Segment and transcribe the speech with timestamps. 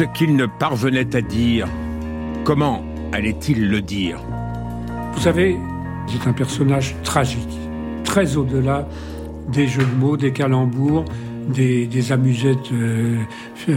[0.00, 1.68] Ce qu'il ne parvenait à dire,
[2.44, 4.18] comment allait-il le dire?
[5.12, 5.58] Vous savez,
[6.06, 7.58] c'est un personnage tragique,
[8.02, 8.88] très au-delà
[9.52, 11.04] des jeux de mots, des calembours,
[11.48, 13.18] des, amusettes euh,
[13.68, 13.74] euh,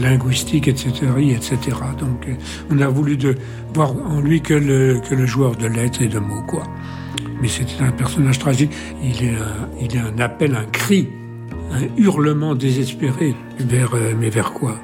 [0.00, 0.90] linguistiques, etc.,
[1.30, 1.56] etc.
[2.00, 2.34] Donc, euh,
[2.72, 3.16] on a voulu
[3.74, 6.64] voir en lui que le, joueur de lettres et de mots, quoi.
[7.40, 8.72] Mais c'était un personnage tragique.
[9.04, 9.22] Il
[9.90, 11.08] est un, un appel, un cri,
[11.70, 13.36] un hurlement désespéré.
[14.18, 14.74] Mais vers quoi?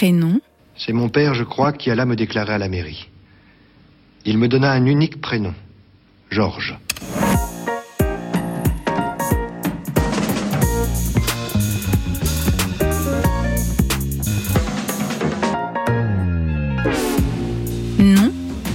[0.00, 0.40] Prénom
[0.78, 3.10] C'est mon père, je crois, qui alla me déclarer à la mairie.
[4.24, 5.52] Il me donna un unique prénom.
[6.30, 6.78] Georges.
[17.98, 18.32] Non.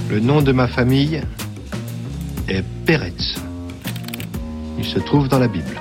[0.08, 1.22] Le nom de ma famille
[2.46, 3.34] est Peretz.
[4.78, 5.74] Il se trouve dans la Bible.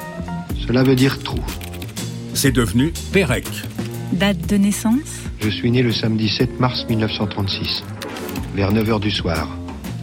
[0.66, 1.38] Cela veut dire trou.
[2.34, 3.46] C'est devenu Pérec.
[4.12, 7.84] Date de naissance Je suis né le samedi 7 mars 1936,
[8.56, 9.48] vers 9h du soir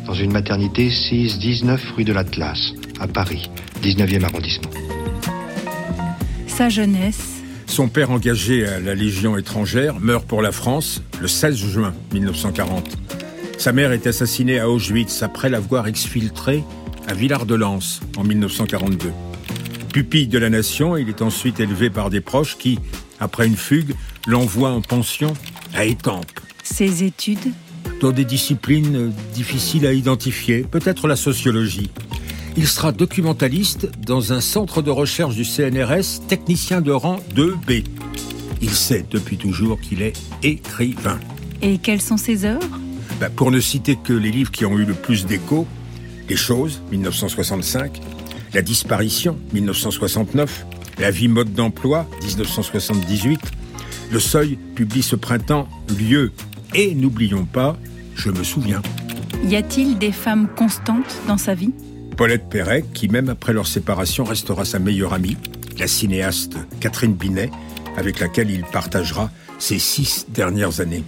[0.07, 3.51] dans une maternité 6-19 rue de l'Atlas, à Paris,
[3.83, 4.71] 19e arrondissement.
[6.47, 11.57] Sa jeunesse Son père engagé à la Légion étrangère meurt pour la France le 16
[11.57, 12.97] juin 1940.
[13.59, 16.63] Sa mère est assassinée à Auschwitz après l'avoir exfiltrée
[17.09, 19.11] à Villard-de-Lans en 1942.
[19.93, 22.79] Pupille de la nation, il est ensuite élevé par des proches qui,
[23.19, 25.33] après une fugue, l'envoient en pension
[25.75, 26.41] à Étampes.
[26.63, 27.53] Ses études
[28.01, 31.91] dans des disciplines difficiles à identifier, peut-être la sociologie.
[32.57, 37.85] Il sera documentaliste dans un centre de recherche du CNRS, technicien de rang 2B.
[38.61, 41.19] Il sait depuis toujours qu'il est écrivain.
[41.63, 42.79] Et quelles sont ses œuvres?
[43.21, 45.67] Ben, Pour ne citer que les livres qui ont eu le plus d'écho,
[46.29, 48.01] Les choses, 1965,
[48.53, 50.67] La disparition, 1969,
[50.99, 53.41] La vie mode d'emploi, 1978,
[54.13, 55.69] Le Seuil publie ce printemps
[55.99, 56.33] Lieu.
[56.75, 57.77] Et n'oublions pas
[58.15, 58.83] je me souviens.
[59.45, 61.73] Y a-t-il des femmes constantes dans sa vie?
[62.17, 65.37] Paulette Perret, qui même après leur séparation restera sa meilleure amie,
[65.79, 67.51] la cinéaste Catherine Binet,
[67.97, 71.05] avec laquelle il partagera ses six dernières années.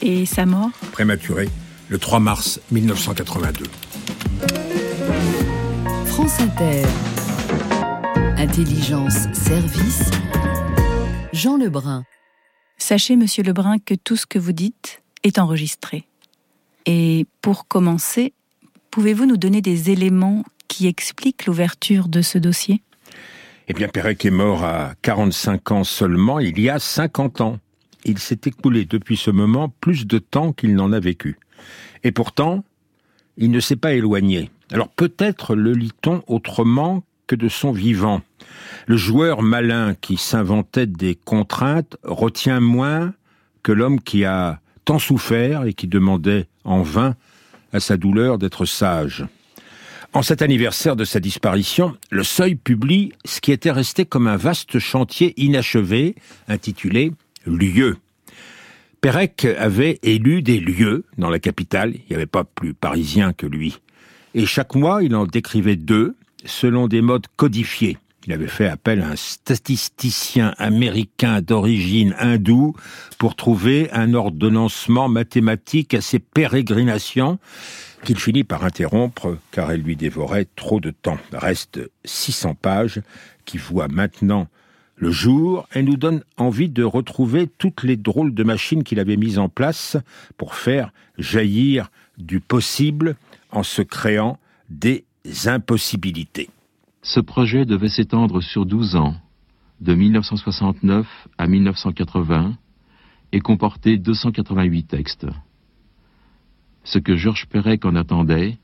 [0.00, 0.70] Et sa mort?
[0.92, 1.48] Prématurée,
[1.88, 3.64] le 3 mars 1982.
[6.06, 6.82] France Inter.
[8.36, 10.10] Intelligence, service.
[11.32, 12.04] Jean Lebrun.
[12.78, 16.04] Sachez, monsieur Lebrun, que tout ce que vous dites est enregistré.
[16.86, 18.32] Et pour commencer,
[18.90, 22.82] pouvez-vous nous donner des éléments qui expliquent l'ouverture de ce dossier?
[23.66, 27.58] Eh bien, Pérec est mort à 45 ans seulement, il y a 50 ans.
[28.04, 31.36] Il s'est écoulé depuis ce moment plus de temps qu'il n'en a vécu.
[32.04, 32.64] Et pourtant,
[33.36, 34.50] il ne s'est pas éloigné.
[34.70, 38.22] Alors peut-être le lit-on autrement que de son vivant.
[38.88, 43.14] Le joueur malin qui s'inventait des contraintes retient moins
[43.62, 47.14] que l'homme qui a tant souffert et qui demandait en vain
[47.72, 49.26] à sa douleur d'être sage.
[50.14, 54.38] En cet anniversaire de sa disparition, le Seuil publie ce qui était resté comme un
[54.38, 56.14] vaste chantier inachevé,
[56.48, 57.12] intitulé
[57.44, 57.98] Lieux.
[59.00, 63.46] Pérec avait élu des lieux dans la capitale, il n'y avait pas plus parisien que
[63.46, 63.78] lui.
[64.34, 66.16] Et chaque mois, il en décrivait deux,
[66.48, 67.98] selon des modes codifiés.
[68.26, 72.74] Il avait fait appel à un statisticien américain d'origine hindoue
[73.16, 77.38] pour trouver un ordonnancement mathématique à ses pérégrinations
[78.04, 81.18] qu'il finit par interrompre car elle lui dévorait trop de temps.
[81.32, 83.00] Reste 600 pages
[83.44, 84.48] qui voient maintenant
[84.96, 89.16] le jour et nous donnent envie de retrouver toutes les drôles de machines qu'il avait
[89.16, 89.96] mises en place
[90.36, 93.16] pour faire jaillir du possible
[93.52, 94.38] en se créant
[94.68, 95.04] des
[95.46, 96.50] impossibilités.
[97.02, 99.16] Ce projet devait s'étendre sur 12 ans,
[99.80, 101.06] de 1969
[101.38, 102.56] à 1980,
[103.32, 105.26] et comporter 288 textes.
[106.84, 108.58] Ce que Georges Perec en attendait,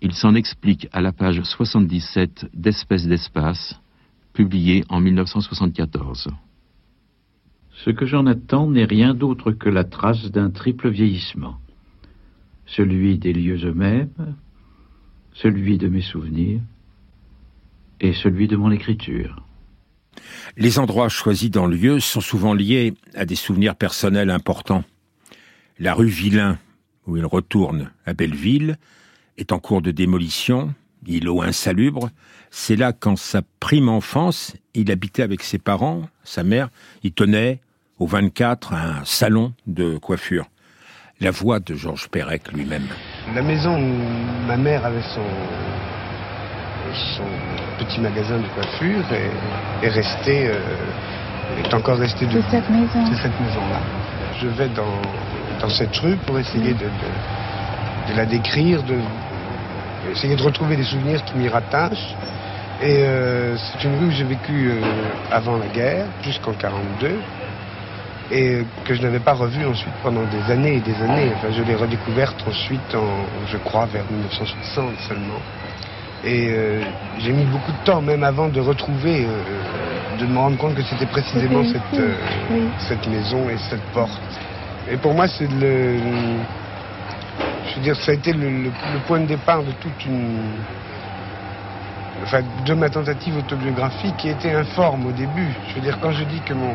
[0.00, 3.80] il s'en explique à la page 77 d'Espèces d'espace,
[4.32, 6.28] publiée en 1974.
[7.84, 11.56] Ce que j'en attends n'est rien d'autre que la trace d'un triple vieillissement.
[12.66, 14.36] Celui des lieux eux-mêmes,
[15.40, 16.60] celui de mes souvenirs,
[18.00, 19.42] et celui de mon écriture.
[20.56, 24.84] Les endroits choisis dans le lieu sont souvent liés à des souvenirs personnels importants.
[25.78, 26.58] La rue Villain,
[27.06, 28.76] où il retourne à Belleville,
[29.38, 30.74] est en cours de démolition,
[31.06, 32.10] îlot insalubre.
[32.50, 36.68] C'est là qu'en sa prime enfance, il habitait avec ses parents, sa mère,
[37.02, 37.60] il tenait
[37.98, 40.48] au 24 un salon de coiffure.
[41.20, 42.88] La voix de Georges Perec lui-même.
[43.34, 45.22] La maison où ma mère avait son,
[47.16, 47.24] son
[47.78, 49.04] petit magasin de coiffure
[49.82, 53.06] est, resté, euh, est encore resté de, cette maison.
[53.14, 53.80] cette maison-là.
[54.40, 56.86] Je vais dans, cette rue pour essayer de,
[58.16, 58.96] la décrire, de
[60.10, 62.16] essayer de retrouver des souvenirs qui m'y rattachent.
[62.82, 64.80] Et euh, c'est une rue où j'ai vécu euh,
[65.30, 67.20] avant la guerre, jusqu'en 42
[68.30, 71.32] et que je n'avais pas revue ensuite pendant des années et des années.
[71.36, 75.40] Enfin, je l'ai redécouverte ensuite, en, je crois, vers 1960 seulement.
[76.24, 76.82] Et euh,
[77.18, 80.82] j'ai mis beaucoup de temps, même avant de retrouver, euh, de me rendre compte que
[80.82, 82.14] c'était précisément cette, euh,
[82.78, 84.20] cette maison et cette porte.
[84.90, 85.96] Et pour moi, c'est le.
[87.68, 88.70] Je veux dire, ça a été le,
[89.06, 90.40] point de départ de toute une.
[92.22, 95.48] Enfin, de ma tentative autobiographique qui était informe au début.
[95.68, 96.74] Je veux dire, quand je dis que mon,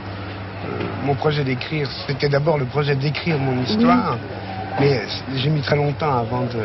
[1.04, 4.18] mon projet d'écrire, c'était d'abord le projet d'écrire mon histoire,
[4.80, 5.02] mais
[5.36, 6.64] j'ai mis très longtemps avant de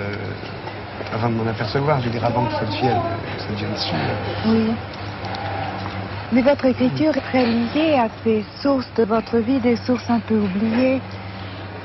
[1.12, 3.00] avant de m'en apercevoir, je veux dire avant que ça devienne,
[3.38, 3.96] ça devienne sûr.
[4.46, 4.72] Oui.
[6.32, 10.20] Mais votre écriture est très liée à ces sources de votre vie, des sources un
[10.20, 11.00] peu oubliées,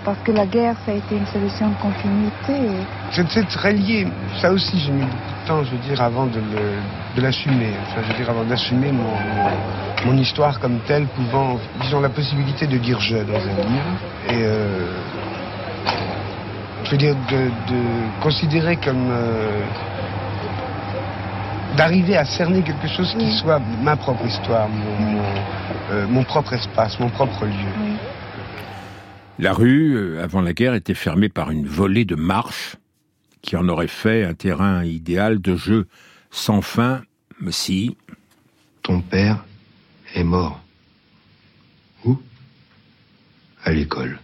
[0.05, 2.53] parce que la guerre, ça a été une solution de continuité.
[3.11, 4.07] C'est très lié.
[4.39, 6.39] Ça aussi, j'ai mis beaucoup de temps, je veux dire, avant de,
[7.17, 7.71] l'assumer.
[7.81, 12.67] Enfin, je veux dire, avant d'assumer mon, mon, histoire comme telle, pouvant, disons, la possibilité
[12.67, 13.95] de dire je dans un livre.
[14.29, 14.85] Et euh,
[16.83, 17.49] je veux dire, de,
[18.21, 19.09] considérer comme...
[19.09, 19.61] Euh,
[21.75, 25.19] d'arriver à cerner quelque chose qui soit ma propre histoire, mon,
[25.91, 27.84] euh, propre espace, mon propre lieu.
[29.37, 32.77] La rue, euh, avant la guerre, était fermée par une volée de marches
[33.41, 35.87] qui en aurait fait un terrain idéal de jeu
[36.31, 37.03] sans fin,
[37.49, 37.97] si...
[38.81, 39.45] Ton père
[40.13, 40.61] est mort.
[42.05, 42.19] Où?
[43.63, 44.19] À l'école.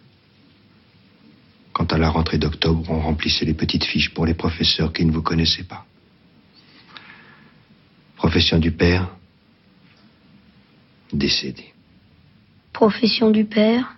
[1.73, 5.11] Quand à la rentrée d'octobre, on remplissait les petites fiches pour les professeurs qui ne
[5.11, 5.85] vous connaissaient pas.
[8.15, 9.09] Profession du père
[11.11, 11.73] Décédé.
[12.71, 13.97] Profession du père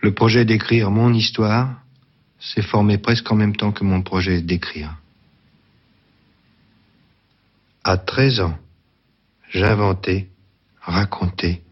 [0.00, 1.82] Le projet d'écrire mon histoire
[2.38, 4.96] s'est formé presque en même temps que mon projet d'écrire.
[7.82, 8.58] À 13 ans,
[9.50, 10.28] j'inventais,
[10.80, 11.62] racontais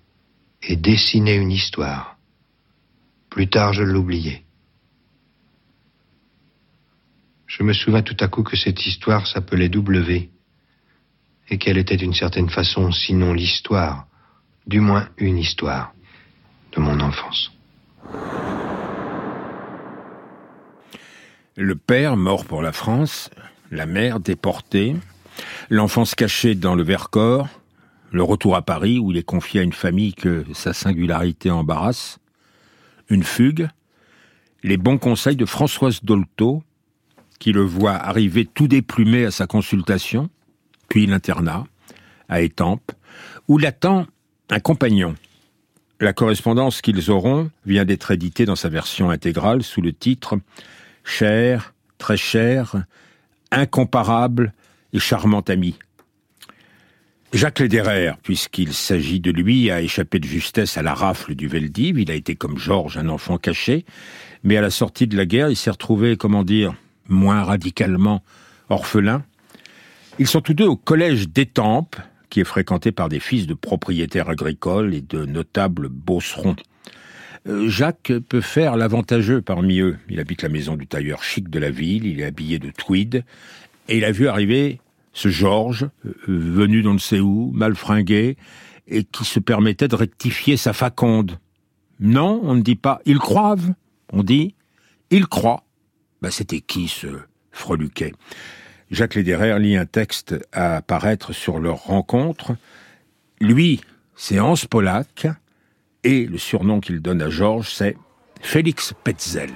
[0.63, 2.17] et dessinais une histoire.
[3.31, 4.43] Plus tard, je l'oubliais.
[7.47, 10.31] Je me souviens tout à coup que cette histoire s'appelait W
[11.51, 14.08] et qu'elle était d'une certaine façon, sinon l'histoire,
[14.69, 15.95] du moins une histoire
[16.73, 17.51] de mon enfance.
[21.57, 23.31] Le père mort pour la France,
[23.71, 24.95] la mère déportée,
[25.71, 27.49] l'enfance cachée dans le Vercors,
[28.13, 32.19] le retour à Paris où il est confié à une famille que sa singularité embarrasse,
[33.09, 33.69] une fugue,
[34.63, 36.63] les bons conseils de Françoise Dolto,
[37.39, 40.29] qui le voit arriver tout déplumé à sa consultation,
[40.89, 41.65] puis l'internat,
[42.29, 42.93] à Étampes,
[43.47, 44.07] où l'attend
[44.51, 45.15] un compagnon.
[46.01, 50.39] La correspondance qu'ils auront vient d'être éditée dans sa version intégrale sous le titre
[51.05, 52.85] Cher, très cher,
[53.51, 54.53] incomparable
[54.93, 55.79] et charmant ami.
[57.33, 61.99] Jacques Lederer, puisqu'il s'agit de lui, a échappé de justesse à la rafle du Veldiv.
[61.99, 63.85] Il a été comme Georges, un enfant caché.
[64.45, 66.75] Mais à la sortie de la guerre, il s'est retrouvé, comment dire,
[67.09, 68.23] moins radicalement
[68.71, 69.25] orphelin.
[70.19, 71.97] Ils sont tous deux au collège d'Étampes,
[72.31, 76.57] qui est fréquenté par des fils de propriétaires agricoles et de notables beaucerons.
[77.47, 79.97] Euh, Jacques peut faire l'avantageux parmi eux.
[80.09, 83.25] Il habite la maison du tailleur chic de la ville, il est habillé de tweed,
[83.89, 84.81] et il a vu arriver
[85.13, 88.37] ce Georges, euh, venu d'on ne sait où, mal fringué,
[88.87, 91.39] et qui se permettait de rectifier sa faconde.
[92.01, 93.75] Non, on ne dit pas il croive,
[94.13, 94.55] on dit
[95.11, 95.65] il croit.
[96.23, 97.07] Ben, C'était qui ce
[97.51, 98.13] freluquet?
[98.91, 102.57] Jacques Lederer lit un texte à apparaître sur leur rencontre.
[103.41, 103.81] Lui,
[104.17, 105.27] c'est Hans Pollack,
[106.05, 107.97] et le surnom qu'il donne à Georges, c'est
[108.41, 109.53] Félix Petzel.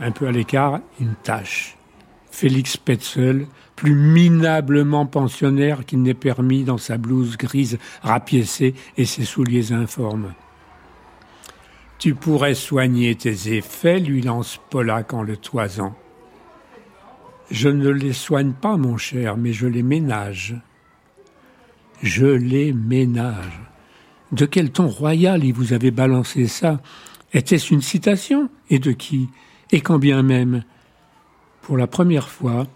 [0.00, 1.76] Un peu à l'écart, une tâche.
[2.30, 9.24] Félix Petzel, plus minablement pensionnaire qu'il n'est permis dans sa blouse grise rapiécée et ses
[9.24, 10.34] souliers informes.
[11.98, 15.96] Tu pourrais soigner tes effets, lui lance Pollack en le toisant.
[17.50, 20.54] Je ne les soigne pas, mon cher, mais je les ménage.
[22.02, 23.60] Je les ménage.
[24.32, 26.80] De quel ton royal y vous avez balancé ça?
[27.32, 28.50] Était-ce une citation?
[28.68, 29.28] Et de qui?
[29.70, 30.62] Et quand bien même?
[31.62, 32.66] Pour la première fois,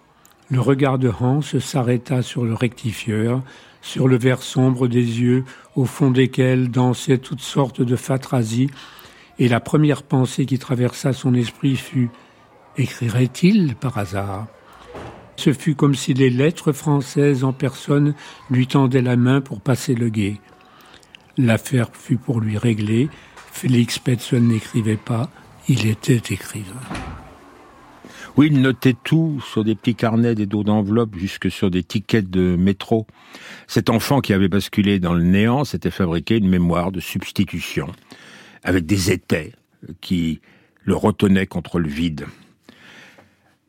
[0.51, 3.43] le regard de Hans s'arrêta sur le rectifieur,
[3.83, 5.45] sur le vert sombre des yeux,
[5.77, 8.71] au fond desquels dansaient toutes sortes de fatrasies,
[9.39, 12.11] et la première pensée qui traversa son esprit fut
[12.77, 14.47] Écrirait-il par hasard?
[15.43, 18.15] Ce fut comme si les lettres françaises en personne
[18.49, 20.37] lui tendaient la main pour passer le guet.
[21.37, 23.09] L'affaire fut pour lui réglée.
[23.51, 25.31] Félix Petson n'écrivait pas,
[25.69, 26.79] il était écrivain.
[28.37, 32.31] Oui, il notait tout sur des petits carnets, des dos d'enveloppe, jusque sur des tickets
[32.31, 33.09] de métro.
[33.67, 37.91] Cet enfant qui avait basculé dans le néant s'était fabriqué une mémoire de substitution,
[38.63, 39.55] avec des étais
[40.01, 40.41] qui
[40.85, 42.27] le retenaient contre le vide.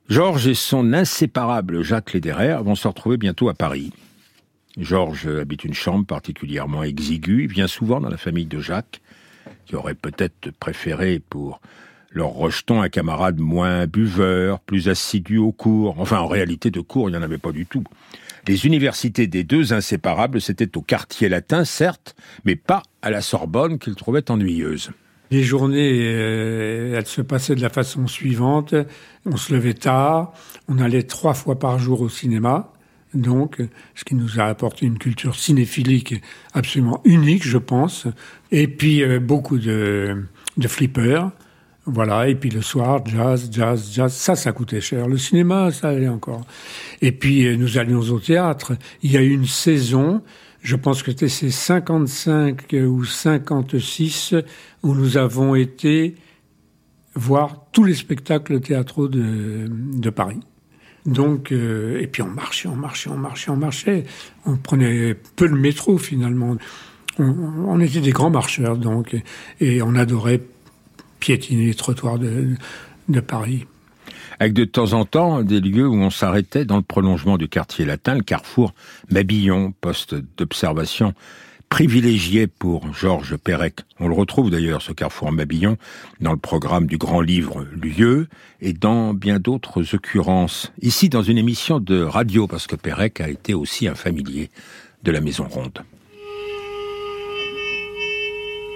[0.09, 3.93] Georges et son inséparable Jacques Lederer vont se retrouver bientôt à Paris.
[4.77, 9.01] Georges habite une chambre particulièrement exiguë, il vient souvent dans la famille de Jacques,
[9.65, 11.61] qui aurait peut-être préféré pour
[12.11, 15.99] leur rejeton un camarade moins buveur, plus assidu au cours.
[15.99, 17.83] Enfin, en réalité, de cours, il n'y en avait pas du tout.
[18.47, 23.79] Les universités des deux inséparables, c'était au quartier latin, certes, mais pas à la Sorbonne
[23.79, 24.91] qu'ils trouvaient ennuyeuse.
[25.33, 28.75] Les journées, euh, elles se passaient de la façon suivante.
[29.25, 30.31] On se levait tard,
[30.67, 32.71] on allait trois fois par jour au cinéma,
[33.15, 33.59] donc
[33.95, 36.21] ce qui nous a apporté une culture cinéphilique
[36.53, 38.05] absolument unique, je pense.
[38.51, 40.23] Et puis euh, beaucoup de,
[40.57, 41.31] de flippers.
[41.87, 45.07] Voilà, et puis le soir, jazz, jazz, jazz, ça, ça coûtait cher.
[45.07, 46.45] Le cinéma, ça allait encore.
[47.01, 48.73] Et puis euh, nous allions au théâtre.
[49.01, 50.21] Il y a eu une saison,
[50.63, 54.33] je pense que c'était 55 ou 56,
[54.81, 56.15] où nous avons été
[57.15, 60.39] voir tous les spectacles théâtraux de, Paris.
[61.05, 64.05] Donc, euh, et puis on marchait, on marchait, on marchait, on marchait.
[64.45, 66.55] On prenait peu le métro finalement.
[67.19, 69.15] On, était des grands marcheurs, donc,
[69.59, 70.41] et on adorait
[71.19, 73.67] piétiner les trottoirs de Paris.
[74.39, 77.85] Avec de temps en temps des lieux où on s'arrêtait dans le prolongement du quartier
[77.85, 78.73] latin, le carrefour
[79.09, 81.13] Mabillon, poste d'observation
[81.73, 83.79] privilégié pour Georges Perec.
[83.99, 85.77] On le retrouve d'ailleurs, ce carrefour Mabillon,
[86.21, 88.27] dans le programme du grand livre Lieu
[88.61, 90.71] et dans bien d'autres occurrences.
[90.83, 94.51] Ici, dans une émission de radio, parce que Perec a été aussi un familier
[95.01, 95.79] de la Maison Ronde.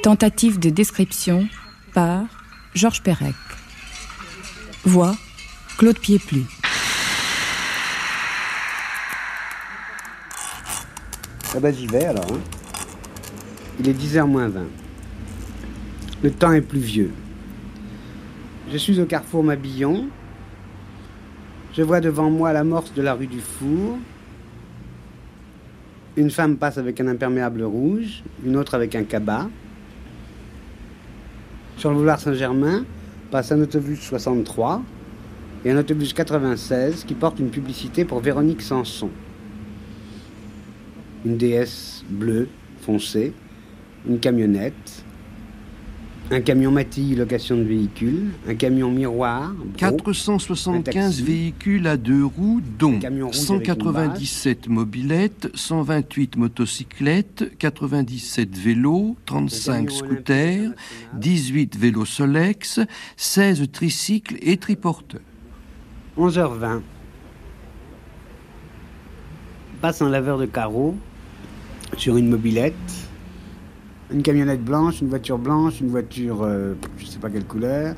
[0.02, 1.48] Tentative de description
[1.94, 2.26] par
[2.74, 3.36] Georges Perec.
[4.86, 5.16] Voix
[5.78, 6.42] Claude Pieplu.
[11.56, 12.26] Ah bah j'y vais alors.
[12.34, 12.40] Hein.
[13.80, 14.62] Il est 10h moins 20.
[16.24, 17.12] Le temps est pluvieux.
[18.72, 20.08] Je suis au carrefour Mabillon.
[21.76, 24.00] Je vois devant moi l'amorce de la rue du Four.
[26.16, 29.48] Une femme passe avec un imperméable rouge, une autre avec un cabas.
[31.78, 32.84] Sur le boulevard Saint-Germain
[33.30, 34.82] passe un autobus 63
[35.66, 39.10] et un autobus 96 qui porte une publicité pour Véronique Sanson.
[41.26, 42.48] Une déesse bleue
[42.82, 43.34] foncée,
[44.08, 45.04] une camionnette,
[46.30, 52.62] un camion Matilly location de véhicules, un camion miroir, Bro, 475 véhicules à deux roues,
[52.78, 53.00] dont
[53.32, 60.72] 197 mobilettes, 128 motocyclettes, 97 vélos, 35 scooters,
[61.14, 62.82] 18 vélos Solex,
[63.16, 65.22] 16 tricycles et triporteurs.
[66.18, 66.82] 11h20.
[69.82, 70.96] Passe un laveur de carreaux
[71.98, 72.74] sur une mobilette.
[74.12, 77.94] Une camionnette blanche, une voiture blanche, une voiture, euh, je sais pas quelle couleur,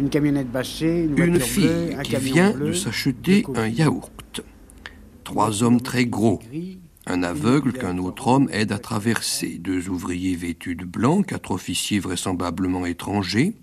[0.00, 3.44] une camionnette bâchée, une, Une voiture fille bleue, un qui camion vient bleu, de s'acheter
[3.54, 4.42] un yaourt.
[5.22, 6.40] Trois hommes très gros.
[7.06, 9.58] Un aveugle qu'un autre homme aide à traverser.
[9.58, 13.54] Deux ouvriers vêtus de blanc, quatre officiers vraisemblablement étrangers,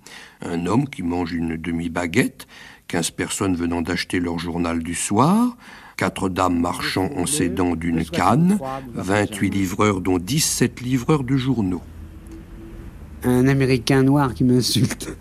[0.41, 2.47] un homme qui mange une demi-baguette,
[2.89, 5.55] quinze personnes venant d'acheter leur journal du soir,
[5.96, 8.60] quatre dames marchant en s'aidant d'une canne,
[8.96, 11.84] 28 livreurs dont 17 livreurs de journaux.
[13.24, 15.15] un Américain noir qui m'insulte.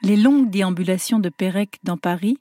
[0.00, 2.38] Les longues déambulations de Pérec dans Paris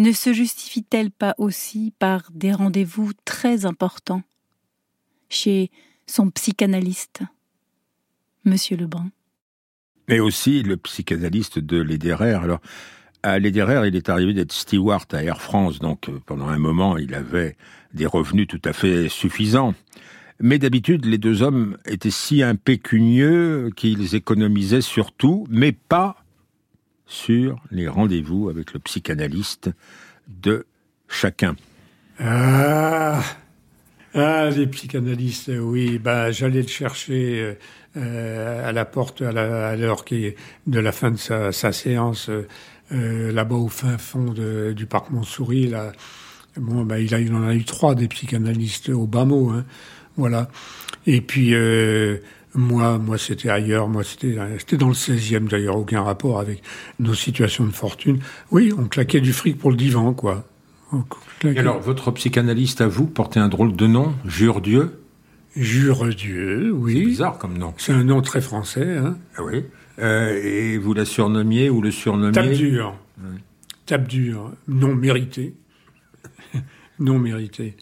[0.00, 4.22] ne se justifient-elles pas aussi par des rendez-vous très importants
[5.28, 5.70] chez
[6.06, 7.20] son psychanalyste,
[8.44, 9.10] Monsieur Lebrun?
[10.08, 12.32] Mais aussi le psychanalyste de Lederer.
[12.32, 12.60] Alors,
[13.22, 16.96] à Lederer, il est arrivé d'être steward à Air France, donc euh, pendant un moment,
[16.96, 17.56] il avait
[17.92, 19.74] des revenus tout à fait suffisants.
[20.40, 26.24] Mais d'habitude, les deux hommes étaient si impécunieux qu'ils économisaient sur tout, mais pas
[27.10, 29.70] sur les rendez-vous avec le psychanalyste
[30.28, 30.64] de
[31.08, 31.56] chacun.
[32.20, 33.20] Ah,
[34.14, 35.98] ah les psychanalystes, oui.
[35.98, 37.56] Ben, j'allais le chercher
[37.96, 39.32] euh, à la porte à
[39.76, 40.04] l'heure
[40.66, 42.46] de la fin de sa, séance, euh,
[42.92, 44.32] euh, là-bas au fin fond
[44.72, 45.92] du parc Montsouris, là,
[46.56, 49.50] Bon, ben, il, il en a eu trois des psychanalystes au bas mot.
[49.50, 49.64] Hein.
[50.16, 50.48] Voilà.
[51.06, 52.18] Et puis, euh,
[52.54, 53.88] moi, moi c'était ailleurs.
[53.88, 56.62] Moi, c'était, c'était dans le 16e d'ailleurs, aucun rapport avec
[56.98, 58.18] nos situations de fortune.
[58.50, 60.44] Oui, on claquait du fric pour le divan, quoi.
[61.44, 65.00] Et alors, votre psychanalyste à vous portait un drôle de nom, Jure Dieu
[65.56, 66.94] Jure Dieu, oui.
[66.94, 67.74] C'est bizarre comme nom.
[67.76, 69.16] C'est un nom très français, hein.
[69.36, 69.64] Ah oui.
[69.98, 72.32] Euh, et vous la surnommiez ou le surnommiez?
[72.32, 72.94] Tape dur.
[73.86, 74.52] Tape dur.
[74.68, 75.54] Non mérité.
[77.00, 77.76] non mérité.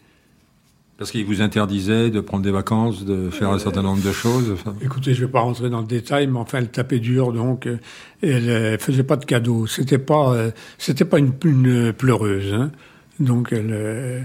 [0.99, 4.57] Parce qu'il vous interdisait de prendre des vacances, de faire un certain nombre de choses.
[4.83, 7.77] Écoutez, je vais pas rentrer dans le détail, mais enfin, elle tapait dur, donc euh,
[8.21, 9.65] elle, euh, faisait pas de cadeaux.
[9.65, 12.53] C'était pas, euh, c'était pas une, une pleureuse.
[12.53, 12.71] Hein.
[13.21, 14.19] Donc elle, euh,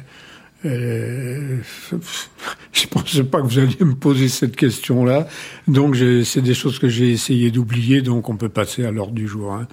[0.64, 1.58] euh,
[2.72, 5.28] je pensais pas que vous alliez me poser cette question-là.
[5.68, 9.28] Donc c'est des choses que j'ai essayé d'oublier, donc on peut passer à l'ordre du
[9.28, 9.52] jour.
[9.52, 9.68] Hein.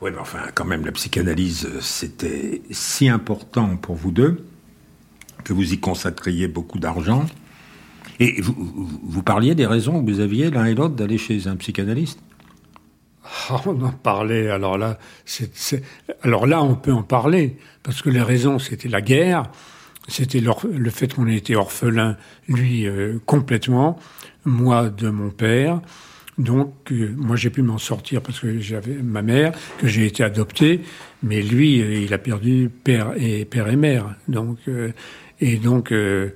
[0.00, 4.44] Oui, mais enfin, quand même, la psychanalyse, c'était si important pour vous deux
[5.44, 7.26] que vous y consacriez beaucoup d'argent.
[8.20, 8.54] Et vous,
[9.02, 12.20] vous, parliez des raisons que vous aviez l'un et l'autre d'aller chez un psychanalyste
[13.50, 14.50] oh, On en parlait.
[14.50, 14.98] Alors là,
[16.22, 19.50] alors là, on peut en parler parce que les raisons, c'était la guerre,
[20.08, 22.16] c'était le fait qu'on ait été orphelin,
[22.48, 23.98] lui euh, complètement,
[24.44, 25.80] moi de mon père.
[26.38, 30.24] Donc, euh, moi, j'ai pu m'en sortir parce que j'avais ma mère, que j'ai été
[30.24, 30.80] adopté,
[31.22, 34.16] mais lui, euh, il a perdu père et père et mère.
[34.26, 34.58] Donc,
[35.40, 36.30] et donc, euh,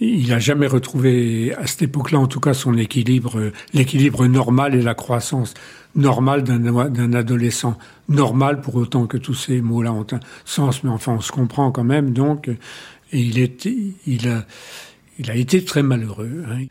[0.00, 4.82] il n'a jamais retrouvé, à cette époque-là en tout cas, son équilibre, l'équilibre normal et
[4.82, 5.54] la croissance
[5.94, 7.76] normale d'un adolescent.
[8.08, 11.70] Normal pour autant que tous ces mots-là ont un sens, mais enfin, on se comprend
[11.70, 12.12] quand même.
[12.12, 12.48] Donc,
[13.12, 14.44] il, était, il, a,
[15.18, 16.44] il a été très malheureux.
[16.48, 16.64] Hein.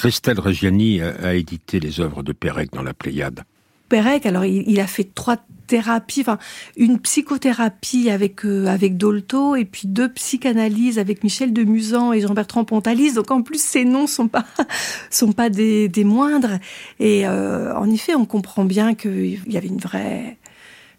[0.00, 3.44] Christelle Reggiani a, édité les œuvres de Pérec dans la Pléiade.
[3.90, 5.36] Pérec, alors il, a fait trois
[5.66, 6.38] thérapies, enfin
[6.78, 12.22] une psychothérapie avec euh, avec Dolto et puis deux psychanalyses avec Michel de Musan et
[12.22, 13.12] Jean-Bertrand Pontalis.
[13.12, 14.46] Donc en plus ces noms sont pas
[15.10, 16.58] sont pas des, des moindres.
[16.98, 20.38] Et euh, en effet, on comprend bien qu'il y avait une vraie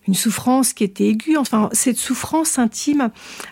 [0.07, 1.37] une souffrance qui était aiguë.
[1.37, 3.09] Enfin, cette souffrance intime,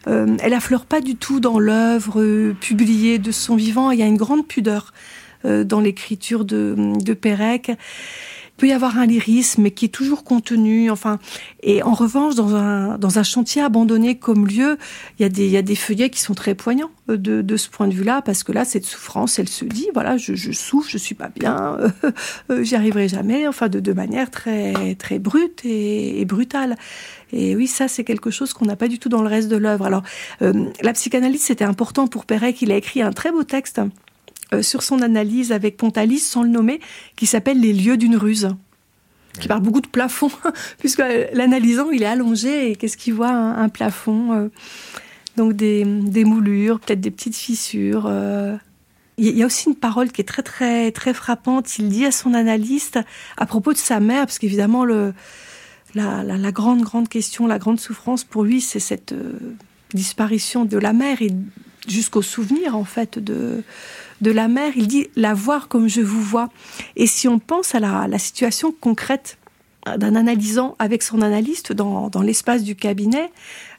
[0.07, 3.89] euh, elle affleure pas du tout dans l'œuvre publiée de son vivant.
[3.89, 4.93] Il y a une grande pudeur
[5.43, 7.71] dans l'écriture de, Pérec
[8.59, 10.91] peut y avoir un lyrisme qui est toujours contenu.
[10.91, 11.17] Enfin,
[11.63, 14.77] et en revanche, dans un, chantier abandonné comme lieu,
[15.17, 15.29] il y, a
[15.61, 18.51] des, il feuillets qui sont très poignants euh, de, ce point de vue-là, parce que
[18.51, 21.77] là, cette souffrance, elle se dit, voilà, je, souffre, je suis pas bien,
[22.51, 26.75] euh, j'y arriverai jamais, enfin, de, manière très, très brute et, brutale.
[27.31, 29.57] Et oui, ça, c'est quelque chose qu'on n'a pas du tout dans le reste de
[29.57, 29.85] l'œuvre.
[29.85, 30.03] Alors,
[30.41, 33.85] euh, la psychanalyse, c'était important pour Perret, il a écrit un très beau texte euh,
[34.61, 36.79] sur son analyse avec Pontalis, sans le nommer,
[37.15, 38.49] qui s'appelle Les lieux d'une ruse
[39.39, 40.31] qui parle beaucoup de plafond,
[40.79, 44.49] puisque l'analysant, il est allongé et qu'est-ce qu'il voit un, plafond euh,
[45.37, 45.85] Donc des,
[46.25, 48.05] moulures, peut-être des petites fissures.
[48.07, 48.55] Euh.
[49.17, 51.77] Il y a aussi une parole qui est très très très frappante.
[51.77, 52.99] Il dit à son analyste
[53.35, 55.13] à propos de sa mère, parce qu'évidemment le
[55.95, 59.13] la, la, grande grande question, la grande souffrance pour lui, c'est cette
[59.93, 61.31] disparition de la mère et
[61.87, 63.63] jusqu'au souvenir en fait de
[64.21, 66.49] de la mère, il dit la voir comme je vous vois.
[66.95, 69.37] Et si on pense à la, situation concrète
[69.85, 73.31] d'un analysant avec son analyste dans, l'espace du cabinet,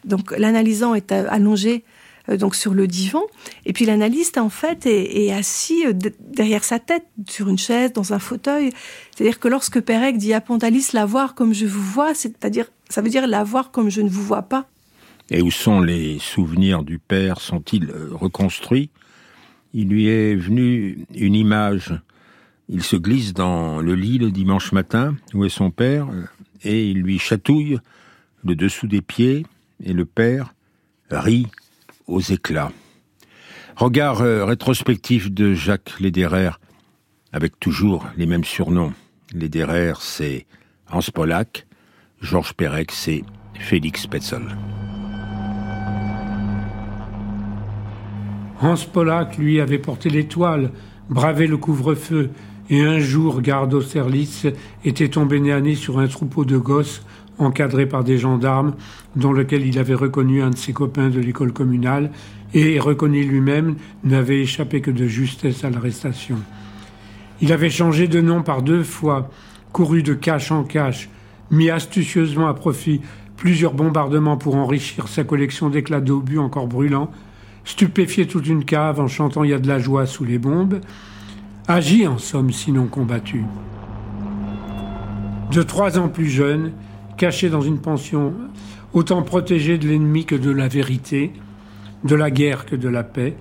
[0.05, 1.85] donc l'analysant est allongé
[2.29, 3.22] euh, donc sur le divan,
[3.66, 8.12] et puis l'analyste en fait est, assis euh, derrière sa tête sur une chaise, dans
[8.12, 8.72] un fauteuil.
[9.14, 13.03] C'est-à-dire que lorsque Pérec dit à Pontalis la voir comme je vous vois, c'est-à-dire ça
[13.03, 14.66] veut dire la voir comme je ne vous vois pas.
[15.31, 17.40] Et où sont les souvenirs du père?
[17.40, 18.90] Sont-ils euh, reconstruits?
[19.72, 21.94] Il lui est venu une image.
[22.68, 26.09] Il se glisse dans le lit le dimanche matin, où est son père,
[26.62, 27.78] et il lui chatouille
[28.44, 29.46] le dessous des pieds,
[29.83, 30.54] et le père
[31.11, 31.46] rit
[32.06, 32.72] aux éclats.
[33.76, 36.50] Regard euh, rétrospectif de Jacques Lederer,
[37.33, 38.92] avec toujours les mêmes surnoms.
[39.33, 40.46] Lederer, c'est
[40.90, 41.66] Hans Pollack,
[42.20, 43.22] Georges Perec, c'est
[43.54, 44.48] Félix Petzold.
[48.62, 50.70] Hans Pollack, lui, avait porté l'étoile,
[51.09, 52.31] bravé le couvre-feu,
[52.68, 54.46] et un jour, garde Austerlitz
[54.85, 57.03] était tombé nez sur un troupeau de gosses
[57.38, 58.75] encadrés par des gendarmes,
[59.16, 62.11] dans lequel il avait reconnu un de ses copains de l'école communale,
[62.53, 66.37] et, reconnu lui-même, n'avait échappé que de justesse à l'arrestation.
[67.40, 69.31] Il avait changé de nom par deux fois,
[69.73, 71.09] couru de cache en cache,
[71.51, 73.01] mis astucieusement à profit
[73.38, 77.11] plusieurs bombardements pour enrichir sa collection d'éclats d'obus encore brûlants,
[77.70, 80.80] stupéfier toute une cave en chantant Il y a de la joie sous les bombes,
[81.68, 83.44] agi en somme sinon combattu.
[85.52, 86.72] De trois ans plus jeune,
[87.16, 88.35] caché dans une pension
[88.92, 91.33] autant protégé de l'ennemi que de la vérité,
[92.02, 93.37] de la guerre que de la paix.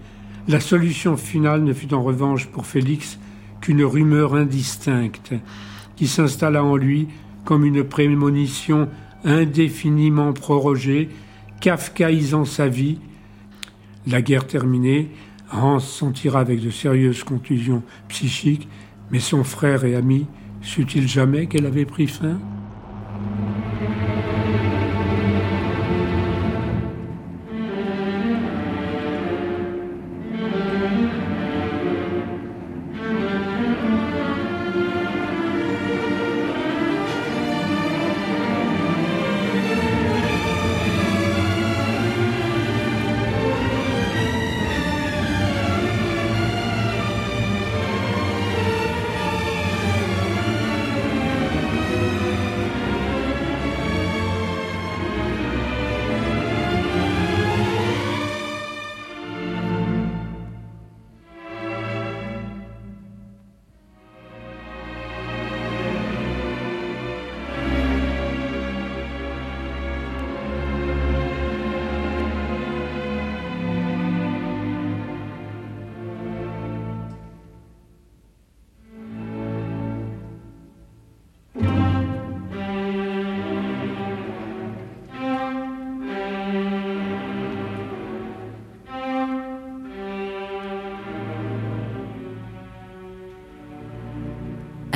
[0.48, 3.18] La solution finale ne fut en revanche pour Félix
[3.62, 5.34] qu'une rumeur indistincte
[5.96, 7.08] qui s'installa en lui
[7.46, 8.90] comme une prémonition
[9.24, 11.10] indéfiniment prorogée,
[11.62, 13.00] kafkaïsant sa vie.
[14.08, 15.12] La guerre terminée,
[15.52, 18.68] Hans s'en tira avec de sérieuses contusions psychiques,
[19.12, 20.28] mais son frère et ami
[20.62, 22.40] sut-il jamais qu'elle avait pris fin?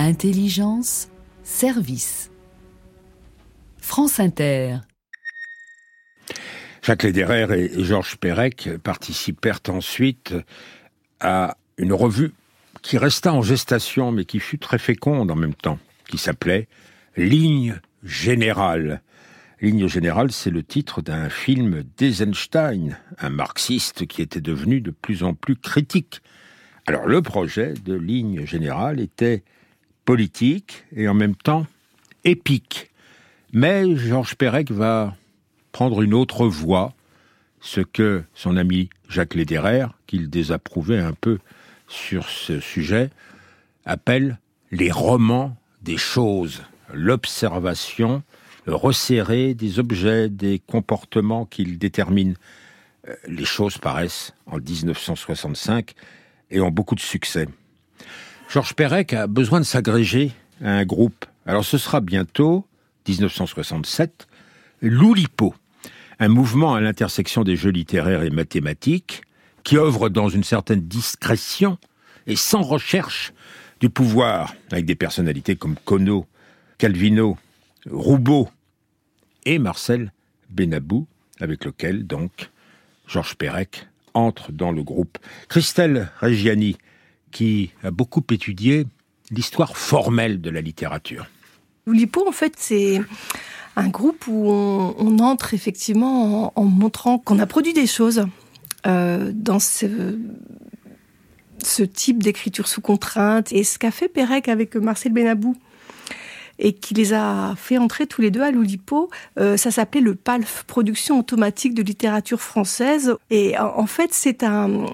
[0.03, 1.07] Intelligence,
[1.43, 2.29] service.
[3.77, 4.79] France Inter.
[6.81, 10.35] Jacques Lederer et Georges Perec participèrent ensuite
[11.21, 12.33] à une revue
[12.81, 16.67] qui resta en gestation, mais qui fut très féconde en même temps, qui s'appelait
[17.15, 19.01] Ligne générale.
[19.61, 25.23] Ligne générale, c'est le titre d'un film d'Eisenstein, un marxiste qui était devenu de plus
[25.23, 26.21] en plus critique.
[26.87, 29.43] Alors le projet de Ligne générale était
[30.05, 31.65] politique et en même temps
[32.23, 32.91] épique.
[33.51, 35.15] Mais Georges Perec va
[35.71, 36.93] prendre une autre voie,
[37.61, 41.39] ce que son ami Jacques Lederer, qu'il désapprouvait un peu
[41.87, 43.09] sur ce sujet,
[43.85, 44.39] appelle
[44.71, 46.63] les romans des choses,
[46.93, 48.23] l'observation
[48.65, 52.35] resserrée des objets, des comportements qu'il détermine.
[53.07, 55.93] Euh, les choses paraissent en 1965
[56.51, 57.47] et ont beaucoup de succès.
[58.49, 60.31] Georges Perec a besoin de s'agréger
[60.63, 61.25] à un groupe.
[61.45, 62.65] Alors ce sera bientôt,
[63.07, 64.27] 1967,
[64.81, 65.55] l'Oulipo,
[66.19, 69.23] un mouvement à l'intersection des jeux littéraires et mathématiques
[69.63, 71.77] qui œuvre dans une certaine discrétion
[72.27, 73.33] et sans recherche
[73.79, 76.25] du pouvoir, avec des personnalités comme Cono,
[76.77, 77.37] Calvino,
[77.89, 78.49] Roubaud
[79.45, 80.13] et Marcel
[80.49, 81.07] Benabou,
[81.39, 82.49] avec lequel donc
[83.07, 85.17] Georges Perec entre dans le groupe.
[85.49, 86.77] Christelle Reggiani
[87.33, 88.85] qui a beaucoup étudié
[89.31, 91.25] l'histoire formelle de la littérature.
[91.85, 93.01] L'Oulipo, en fait, c'est
[93.75, 98.25] un groupe où on, entre effectivement en, montrant qu'on a produit des choses
[98.85, 100.17] euh, dans ce,
[101.61, 103.51] ce type d'écriture sous contrainte.
[103.51, 105.57] Et ce qu'a fait Pérec avec Marcel Benabou,
[106.59, 109.09] et qui les a fait entrer tous les deux à l'Oulipo.
[109.39, 113.15] Euh, ça s'appelait le PALF, Production automatique de littérature française.
[113.31, 114.85] Et en fait, c'est un,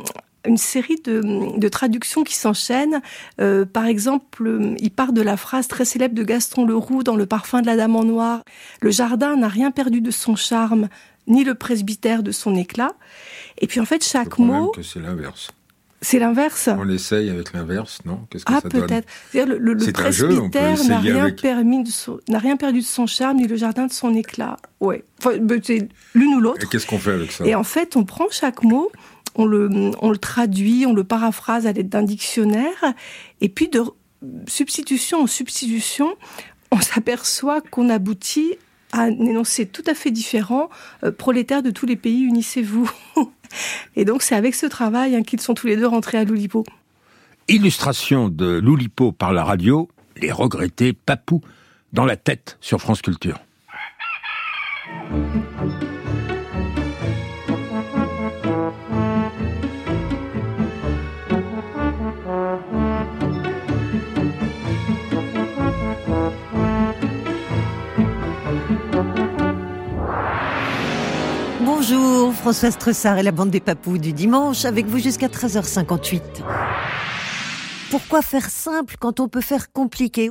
[0.46, 3.02] une série de, traductions qui s'enchaînent.
[3.40, 7.26] Euh, par exemple, il part de la phrase très célèbre de Gaston Leroux dans Le
[7.26, 8.44] parfum de la dame en noir.
[8.82, 10.88] Le jardin n'a rien perdu de son charme,
[11.28, 12.94] ni le presbytère de son éclat.
[13.60, 14.72] Et puis en fait, chaque mot.
[14.72, 15.52] que c'est l'inverse.
[16.02, 16.70] C'est l'inverse.
[16.78, 18.22] On essaye avec l'inverse, non?
[18.30, 19.08] Qu'est-ce que ah, peut-être.
[19.34, 23.58] Le, le, le presbytère n'a rien, de n'a rien perdu de son charme, ni le
[23.58, 24.56] jardin de son éclat.
[24.80, 25.04] Ouais.
[25.20, 26.64] Enfin, c'est l'une ou l'autre.
[26.64, 27.46] Et qu'est-ce qu'on fait avec ça?
[27.46, 28.90] Et en fait, on prend chaque mot
[29.36, 32.94] on le, traduit, on le paraphrase à l'aide d'un dictionnaire,
[33.42, 33.84] et puis de
[34.48, 36.16] substitution en substitution,
[36.72, 38.56] on s'aperçoit qu'on aboutit
[38.92, 40.70] à un énoncé tout à fait différent,
[41.04, 42.90] euh, prolétaires de tous les pays, unissez-vous.
[43.96, 46.64] et donc c'est avec ce travail hein, qu'ils sont tous les deux rentrés à l'Oulipo.
[47.48, 51.42] Illustration de l'Oulipo par la radio, les regrettés Papou
[51.94, 53.40] dans la tête sur France Culture.
[71.92, 76.22] Bonjour, Françoise Tressard et la bande des papous du dimanche avec vous jusqu'à 13h58.
[77.90, 80.30] Pourquoi faire simple quand on peut faire compliqué?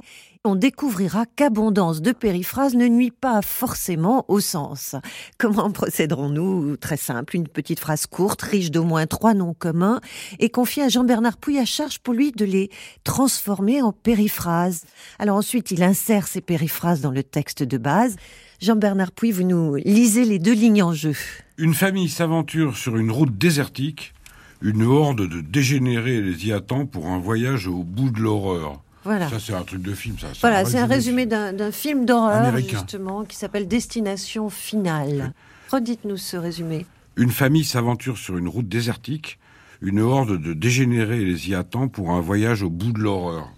[0.49, 4.97] On découvrira qu'abondance de périphrases ne nuit pas forcément au sens.
[5.37, 10.01] Comment procéderons-nous Très simple, une petite phrase courte, riche d'au moins trois noms communs,
[10.39, 12.71] et confiée à Jean-Bernard Pouille à charge pour lui de les
[13.05, 14.85] transformer en périphrases.
[15.19, 18.17] Alors ensuite, il insère ces périphrases dans le texte de base.
[18.63, 21.15] Jean-Bernard Pouille, vous nous lisez les deux lignes en jeu.
[21.59, 24.15] Une famille s'aventure sur une route désertique.
[24.63, 28.83] Une horde de dégénérés les y attend pour un voyage au bout de l'horreur.
[29.09, 29.31] Voilà.
[29.31, 30.27] Ça, c'est un truc de film, ça.
[30.43, 35.33] Voilà, c'est un résumé d'un film d'horreur, justement, qui s'appelle Destination Finale.
[35.73, 36.85] Redites-nous ce résumé.
[37.17, 39.39] Une famille s'aventure sur une route désertique.
[39.81, 43.49] Une horde de dégénérés les y attend pour un voyage au bout de l'horreur.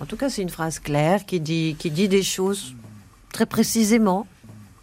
[0.00, 2.74] En tout cas, c'est une phrase claire qui dit, qui dit des choses
[3.32, 4.26] très précisément.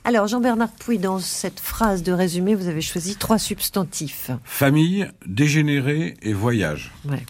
[0.06, 4.32] Alors, Jean-Bernard Pouy, dans cette phrase de résumé, vous avez choisi trois substantifs.
[4.46, 6.94] Famille, dégénéré et voyage.
[7.04, 7.26] Ouais.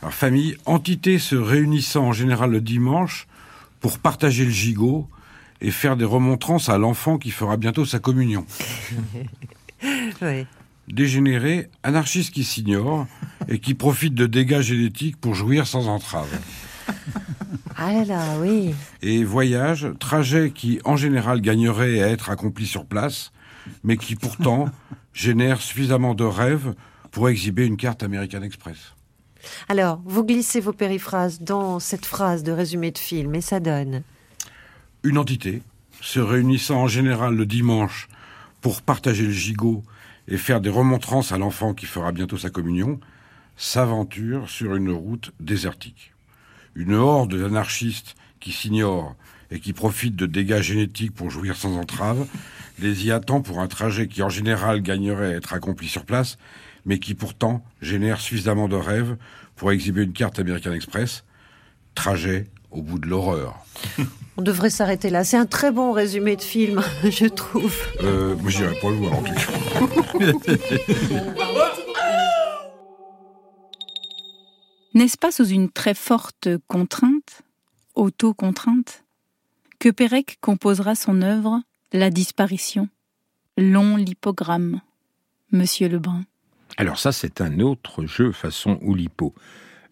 [0.00, 3.26] Alors, famille, entité se réunissant en général le dimanche
[3.80, 5.08] pour partager le gigot
[5.60, 8.46] et faire des remontrances à l'enfant qui fera bientôt sa communion.
[10.22, 10.46] oui.
[10.86, 13.06] Dégénéré, anarchiste qui s'ignore
[13.48, 16.28] et qui profite de dégâts génétiques pour jouir sans entrave.
[17.76, 18.74] Ah là oui.
[19.02, 23.32] Et voyage, trajet qui en général gagnerait à être accompli sur place,
[23.84, 24.70] mais qui pourtant
[25.12, 26.74] génère suffisamment de rêves
[27.10, 28.94] pour exhiber une carte American Express.
[29.68, 34.02] Alors, vous glissez vos périphrases dans cette phrase de résumé de film et ça donne.
[35.02, 35.62] Une entité,
[36.00, 38.08] se réunissant en général le dimanche
[38.60, 39.82] pour partager le gigot
[40.26, 43.00] et faire des remontrances à l'enfant qui fera bientôt sa communion,
[43.56, 46.12] s'aventure sur une route désertique
[46.78, 49.16] une horde d'anarchistes qui s'ignorent
[49.50, 52.26] et qui profitent de dégâts génétiques pour jouir sans entrave,
[52.78, 56.38] les y attend pour un trajet qui en général gagnerait à être accompli sur place,
[56.88, 59.16] mais qui pourtant génère suffisamment de rêves
[59.54, 61.22] pour exhiber une carte American Express.
[61.94, 63.54] Trajet au bout de l'horreur.
[64.38, 65.22] On devrait s'arrêter là.
[65.22, 67.76] C'est un très bon résumé de film, je trouve.
[68.02, 69.42] Euh, moi, j'irai pas le voir en tout cas.
[74.94, 77.42] N'est-ce pas sous une très forte contrainte,
[77.94, 79.04] auto-contrainte,
[79.78, 81.60] que Pérec composera son œuvre
[81.92, 82.88] La disparition,
[83.58, 84.80] long lipogramme,
[85.52, 86.22] Monsieur Lebrun
[86.78, 89.34] Alors ça, c'est un autre jeu façon Oulipo.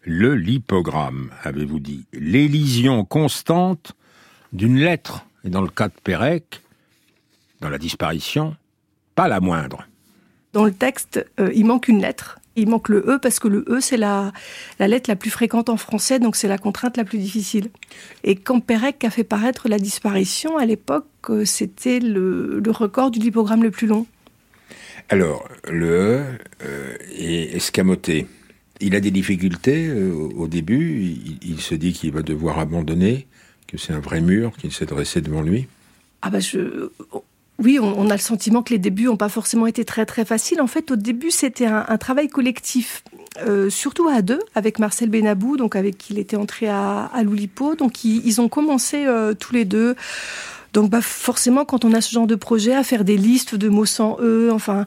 [0.03, 3.91] Le lipogramme, avez-vous dit, l'élision constante
[4.53, 5.25] d'une lettre.
[5.43, 6.61] Et dans le cas de Pérec,
[7.61, 8.55] dans la disparition,
[9.13, 9.85] pas la moindre.
[10.53, 13.63] Dans le texte, euh, il manque une lettre il manque le E parce que le
[13.69, 14.33] E, c'est la,
[14.79, 17.69] lettre la plus fréquente en français, donc c'est la contrainte la plus difficile.
[18.23, 23.19] Et quand Pérec a fait paraître la disparition, à l'époque, euh, c'était le, record du
[23.19, 24.05] lipogramme le plus long.
[25.09, 26.23] Alors, le E
[26.65, 28.27] euh, est escamoté.
[28.81, 31.15] Il a des difficultés euh, au début.
[31.41, 33.25] Il, se dit qu'il va devoir abandonner,
[33.67, 35.67] que c'est un vrai mur qui s'est dressé devant lui.
[36.21, 36.89] Ah bah je,
[37.59, 40.61] oui, on, a le sentiment que les débuts n'ont pas forcément été très très faciles.
[40.61, 43.03] En fait, au début, c'était un, travail collectif,
[43.47, 47.23] euh, surtout à deux, avec Marcel Benabou, donc avec qui il était entré à, à
[47.23, 47.75] Loulipo.
[47.75, 49.05] Donc ils, ont commencé
[49.39, 49.95] tous les deux.
[50.73, 53.69] Donc bah forcément, quand on a ce genre de projet, à faire des listes de
[53.69, 54.85] mots sans e, enfin.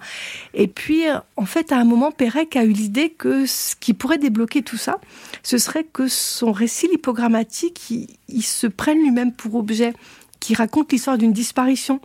[0.55, 1.03] Et puis,
[1.37, 4.77] en fait, à un moment, Pérec a eu l'idée que ce qui pourrait débloquer tout
[4.77, 4.99] ça,
[5.43, 7.91] ce serait que son récit lipogrammatique,
[8.29, 9.95] il se prenne lui-même pour objet,
[10.39, 12.01] qui raconte l'histoire d'une disparition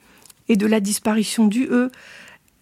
[0.49, 1.91] et de la disparition du E,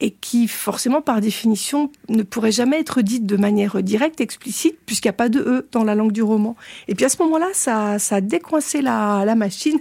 [0.03, 5.07] et qui forcément par définition ne pourrait jamais être dite de manière directe, explicite, puisqu'il
[5.07, 6.57] n'y a pas de E dans la langue du roman.
[6.89, 9.79] Et puis à ce moment-là, ça, a décoincé la, machine,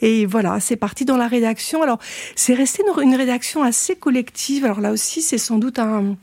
[0.00, 1.80] et voilà, c'est parti dans la rédaction.
[1.80, 2.00] Alors
[2.34, 6.16] c'est resté une, rédaction assez collective, alors là aussi c'est sans doute un,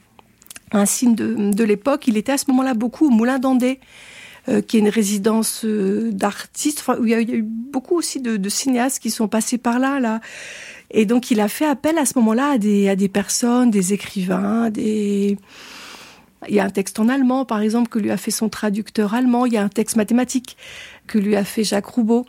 [0.85, 3.79] signe de, de l'époque, il était à ce moment-là beaucoup au Moulin d'Andé,
[4.49, 8.35] euh, qui est une résidence euh, d'artistes, où il y, a, eu beaucoup aussi de,
[8.35, 10.19] de, cinéastes qui sont passés par là, là.
[10.91, 15.37] Et donc, il a fait appel à ce moment-là à des, personnes, des écrivains, des...
[16.47, 19.13] Il y a un texte en allemand, par exemple, que lui a fait son traducteur
[19.13, 19.45] allemand.
[19.45, 20.55] Il y a un texte mathématique
[21.05, 22.25] que lui a fait Jacques Roubaud,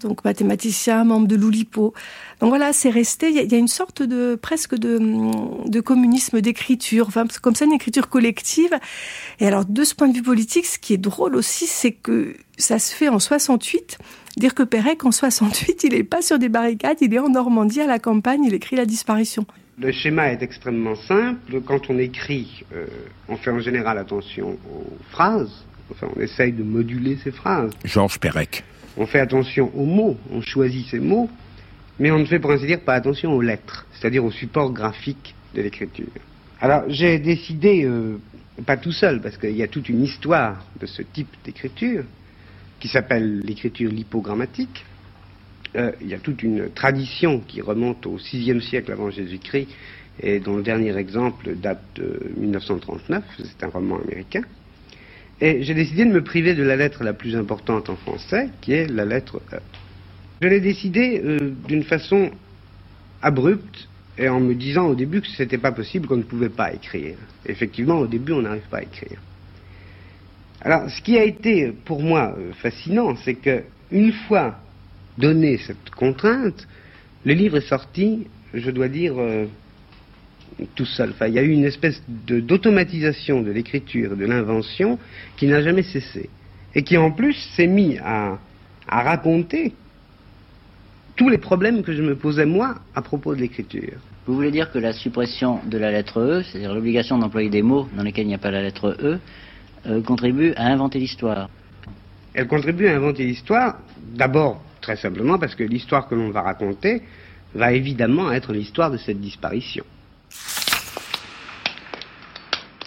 [0.00, 1.94] donc mathématicien, membre de l'Oulipo.
[2.40, 3.30] Donc voilà, c'est resté.
[3.30, 4.98] Il y, a, une sorte de presque de,
[5.68, 8.76] de communisme d'écriture, enfin, comme ça, une écriture collective.
[9.38, 12.34] Et alors, de ce point de vue politique, ce qui est drôle aussi, c'est que
[12.58, 13.98] ça se fait en 68
[14.36, 17.80] Dire que Pérec, en 68, il n'est pas sur des barricades, il est en Normandie,
[17.80, 19.44] à la campagne, il écrit la disparition.
[19.78, 21.60] Le schéma est extrêmement simple.
[21.64, 22.86] Quand on écrit, euh,
[23.28, 25.64] on fait en général attention aux phrases.
[25.90, 27.72] Enfin, on essaye de moduler ces phrases.
[27.84, 28.64] Georges Pérec.
[28.96, 31.28] On fait attention aux mots, on choisit ces mots,
[31.98, 35.34] mais on ne fait pour ainsi dire pas attention aux lettres, c'est-à-dire au support graphique
[35.54, 36.06] de l'écriture.
[36.60, 38.18] Alors j'ai décidé, euh,
[38.66, 42.04] pas tout seul, parce qu'il y a toute une histoire de ce type d'écriture,
[42.82, 44.84] qui s'appelle l'écriture lipogrammatique.
[45.76, 49.68] Euh, il y a toute une tradition qui remonte au VIe siècle avant Jésus-Christ,
[50.20, 54.42] et dont le dernier exemple date de 1939, c'est un roman américain.
[55.40, 58.72] Et j'ai décidé de me priver de la lettre la plus importante en français, qui
[58.72, 59.60] est la lettre E.
[60.40, 62.32] Je l'ai décidé euh, d'une façon
[63.22, 66.48] abrupte et en me disant au début que ce n'était pas possible, qu'on ne pouvait
[66.48, 67.14] pas écrire.
[67.46, 69.20] Effectivement, au début, on n'arrive pas à écrire.
[70.64, 74.58] Alors, ce qui a été pour moi euh, fascinant, c'est que une fois
[75.18, 76.66] donnée cette contrainte,
[77.24, 79.46] le livre est sorti, je dois dire, euh,
[80.76, 81.12] tout seul.
[81.26, 84.98] Il y a eu une espèce d'automatisation de, l'écriture, de l'invention,
[85.36, 86.30] qui n'a jamais cessé.
[86.74, 88.38] Et qui en plus s'est mis à,
[88.88, 89.72] à raconter
[91.16, 93.98] tous les problèmes que je me posais moi à propos de l'écriture.
[94.26, 97.88] Vous voulez dire que la suppression de la lettre E, c'est-à-dire l'obligation d'employer des mots
[97.96, 99.18] dans lesquels il n'y a pas la lettre E,
[99.86, 101.48] euh, contribue à inventer l'histoire
[102.34, 103.78] Elle contribue à inventer l'histoire,
[104.14, 107.02] d'abord très simplement parce que l'histoire que l'on va raconter
[107.54, 109.84] va évidemment être l'histoire de cette disparition.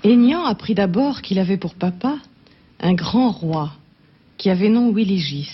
[0.03, 2.17] Aignan apprit d'abord qu'il avait pour papa
[2.79, 3.71] un grand roi
[4.37, 5.51] qui avait nom Willigis,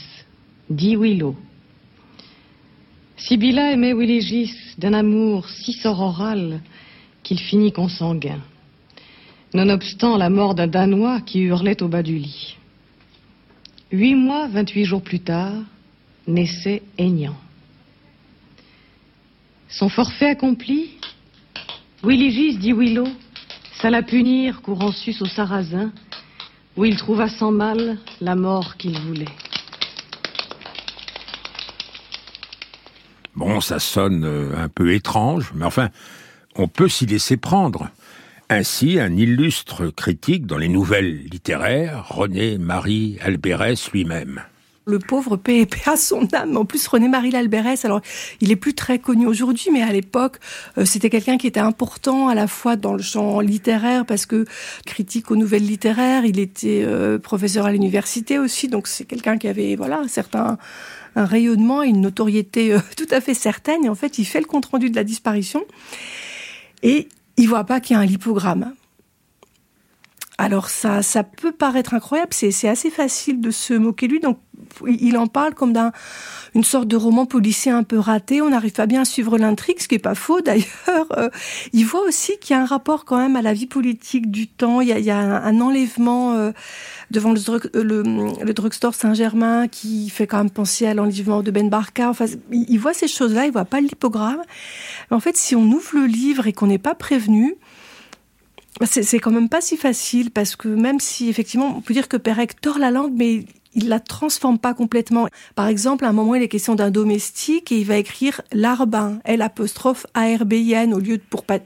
[0.69, 1.35] dit Willow.
[3.15, 6.59] Sibylla aimait Willigis d'un amour si sororal
[7.23, 8.39] qu'il finit consanguin,
[9.53, 12.57] nonobstant la mort d'un Danois qui hurlait au bas du lit.
[13.91, 15.53] Huit mois, vingt-huit jours plus tard,
[16.27, 17.35] naissait Aignan.
[19.67, 20.91] Son forfait accompli,
[22.03, 23.07] Willigis dit Willow
[23.81, 25.91] s'alla punir courant sus au Sarrasin,
[26.77, 29.25] où il trouva sans mal la mort qu'il voulait.
[33.35, 35.89] Bon, ça sonne euh, un peu étrange, mais enfin,
[36.55, 37.89] on peut s'y laisser prendre.
[38.53, 44.41] Ainsi, un illustre critique dans les nouvelles littéraires, René Marie Albérès lui-même
[44.87, 46.57] le pauvre paix à son âme.
[46.57, 48.01] En plus, René-Marie Lalbérès, alors
[48.41, 50.37] il est plus très connu aujourd'hui, mais à l'époque,
[50.77, 54.43] euh, c'était quelqu'un qui était important à la fois dans le champ littéraire, parce que
[54.85, 59.47] critique aux nouvelles littéraires, il était euh, professeur à l'université aussi, donc c'est quelqu'un qui
[59.47, 60.57] avait voilà un certain
[61.15, 63.85] un rayonnement une notoriété euh, tout à fait certaine.
[63.85, 65.63] Et en fait, il fait le compte rendu de la disparition
[66.83, 67.07] et
[67.37, 68.73] il voit pas qu'il y a un lipogramme.
[70.37, 74.19] Alors ça, peut paraître incroyable, c'est assez facile de se moquer lui.
[74.19, 74.39] Donc
[74.87, 75.91] il en parle comme d'un
[76.55, 78.41] une sorte de roman policier un peu raté.
[78.41, 80.65] On n'arrive pas bien à suivre l'intrigue, ce qui est pas faux d'ailleurs.
[81.17, 81.29] Euh,
[81.73, 84.47] il voit aussi qu'il y a un rapport quand même à la vie politique du
[84.47, 84.81] temps.
[84.81, 86.51] Il y a, un, enlèvement euh,
[87.11, 88.01] devant le,
[88.43, 92.09] le, drugstore Saint-Germain qui fait quand même penser à l'enlèvement de Ben Barka.
[92.09, 94.41] Enfin, il, voit ces choses-là, il voit pas le lipogramme.
[95.09, 97.55] Mais en fait, si on ouvre le livre et qu'on n'est pas prévenu,
[98.85, 102.17] c'est quand même pas si facile parce que même si effectivement on peut dire que
[102.17, 105.27] Pérec tord la langue, mais il la transforme pas complètement.
[105.55, 109.19] Par exemple, à un moment, il est question d'un domestique et il va écrire larbin,
[109.23, 111.59] L apostrophe A R B I N au lieu de pour pas.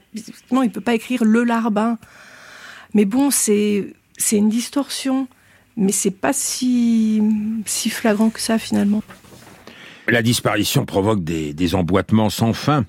[0.50, 1.98] Non, il peut pas écrire le larbin.
[2.94, 5.28] Mais bon, c'est c'est une distorsion,
[5.76, 7.22] mais c'est pas si
[7.66, 9.02] si flagrant que ça finalement.
[10.08, 12.86] La disparition provoque des, emboîtements sans fin.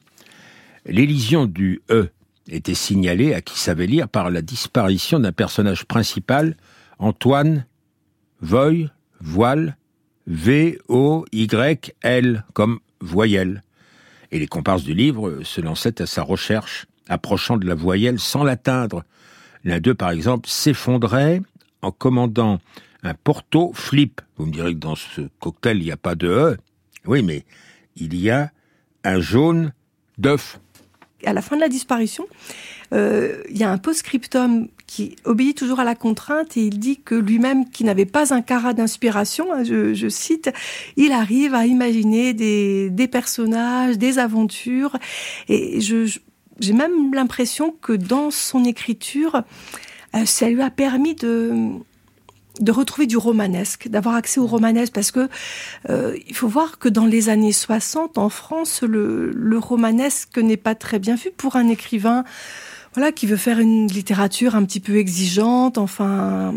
[0.86, 2.10] L'élision du E
[2.48, 6.56] était signalé à qui savait lire par la disparition d'un personnage principal,
[7.00, 7.66] Antoine
[8.40, 9.78] Voy, voile,
[10.28, 11.26] V-O-Y-L,
[12.54, 13.64] comme voyelle.
[14.32, 18.44] Et les comparses du livre se lançaient à sa recherche, approchant de la voyelle sans
[18.44, 19.04] l'atteindre.
[19.64, 21.42] L'un d'eux, par exemple, s'effondrait
[21.82, 22.60] en commandant
[23.04, 24.22] un Porto Flip.
[24.38, 26.58] Vous me direz que dans ce cocktail, il n'y a pas de E.
[27.06, 27.46] Oui, mais
[27.96, 28.52] il y a
[29.04, 29.74] un jaune
[30.18, 30.60] d'œuf
[31.26, 32.28] à la fin de la disparition,
[32.94, 36.98] euh, il y a un post-scriptum qui obéit toujours à la contrainte et il dit
[36.98, 40.52] que lui-même, qui n'avait pas un carat d'inspiration, hein, je, cite,
[40.96, 44.96] il arrive à imaginer des, personnages, des aventures.
[45.50, 49.42] Et j'ai même l'impression que dans son écriture,
[50.26, 51.80] ça lui a permis de
[52.60, 55.30] de retrouver du romanesque, d'avoir accès au romanesque, parce que
[55.90, 60.76] euh, il faut voir que dans les années 60, en France, le, romanesque n'est pas
[60.76, 62.24] très bien vu pour un écrivain,
[62.94, 66.54] voilà, qui veut faire une littérature un petit peu exigeante, enfin,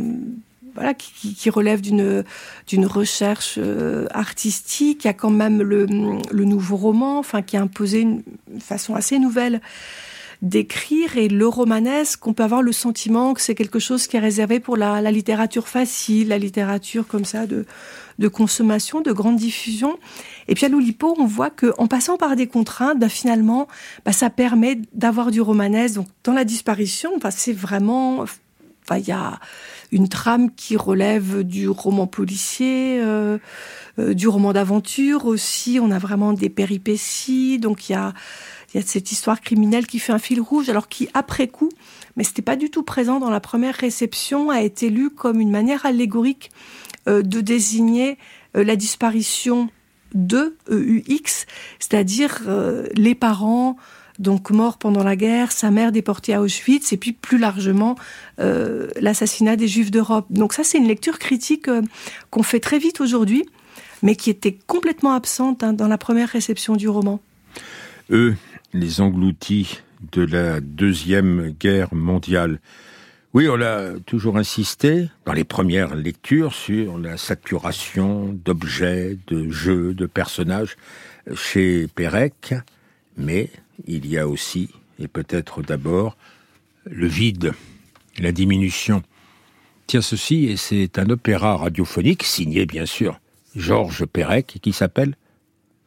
[0.74, 2.24] voilà, qui, relève d'une
[2.68, 5.04] d'une recherche euh, artistique.
[5.04, 5.86] Il y a quand même le,
[6.30, 8.22] le nouveau roman, enfin, qui a imposé une
[8.60, 9.60] façon assez nouvelle
[10.42, 14.20] d'écrire et le romanesque, on peut avoir le sentiment que c'est quelque chose qui est
[14.20, 17.66] réservé pour la, littérature facile, la littérature comme ça de,
[18.18, 19.98] de consommation, de grande diffusion.
[20.48, 23.68] Et puis à l'Oulipo, on voit qu'en passant par des contraintes, bah, finalement,
[24.04, 25.96] bah, ça permet d'avoir du romanesque.
[25.96, 28.24] Donc dans la disparition, bah, c'est vraiment,
[28.96, 29.40] il y a
[29.92, 32.98] une trame qui relève du roman policier.
[33.02, 33.38] Euh,
[33.98, 35.78] euh, du roman d'aventure aussi.
[35.82, 37.58] On a vraiment des péripéties.
[37.58, 38.14] Donc il y a,
[38.74, 41.70] y a cette histoire criminelle qui fait un fil rouge, alors qui après coup,
[42.16, 45.50] mais c'était pas du tout présent dans la première réception, a été lu comme une
[45.50, 46.50] manière allégorique
[47.08, 48.18] euh, de désigner
[48.56, 49.68] euh, la disparition
[50.14, 51.46] de EUX,
[51.78, 52.42] c'est-à-dire
[52.96, 53.76] les parents
[54.18, 57.94] donc morts pendant la guerre, sa mère déportée à Auschwitz, et puis plus largement
[58.38, 60.26] l'assassinat des Juifs d'Europe.
[60.30, 61.70] Donc ça, c'est une lecture critique
[62.30, 63.44] qu'on fait très vite aujourd'hui,
[64.02, 67.20] mais qui était complètement absente hein, dans la première réception du roman.
[68.72, 69.80] Les engloutis
[70.12, 72.60] de la Deuxième Guerre mondiale.
[73.32, 79.94] Oui, on a toujours insisté dans les premières lectures sur la saturation d'objets, de jeux,
[79.94, 80.76] de personnages
[81.34, 82.54] chez Pérec,
[83.16, 83.50] mais
[83.86, 86.16] il y a aussi, et peut-être d'abord,
[86.84, 87.52] le vide,
[88.18, 89.02] la diminution.
[89.86, 93.20] Tiens ceci, et c'est un opéra radiophonique signé bien sûr
[93.54, 95.14] Georges Perec qui s'appelle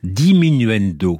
[0.03, 1.19] Diminuendo.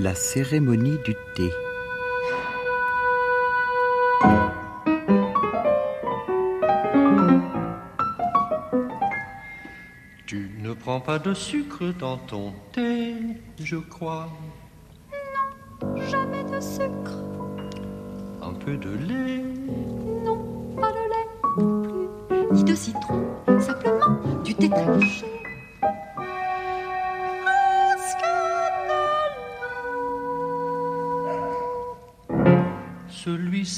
[0.00, 1.50] La cérémonie du thé.
[10.24, 13.14] Tu ne prends pas de sucre dans ton thé,
[13.60, 14.28] je crois.
[15.82, 17.18] Non, jamais de sucre.
[18.40, 19.42] Un peu de lait.
[20.24, 20.38] Non,
[20.80, 22.54] pas de lait non plus.
[22.54, 23.26] Ni de citron
[23.58, 25.37] simplement du thé très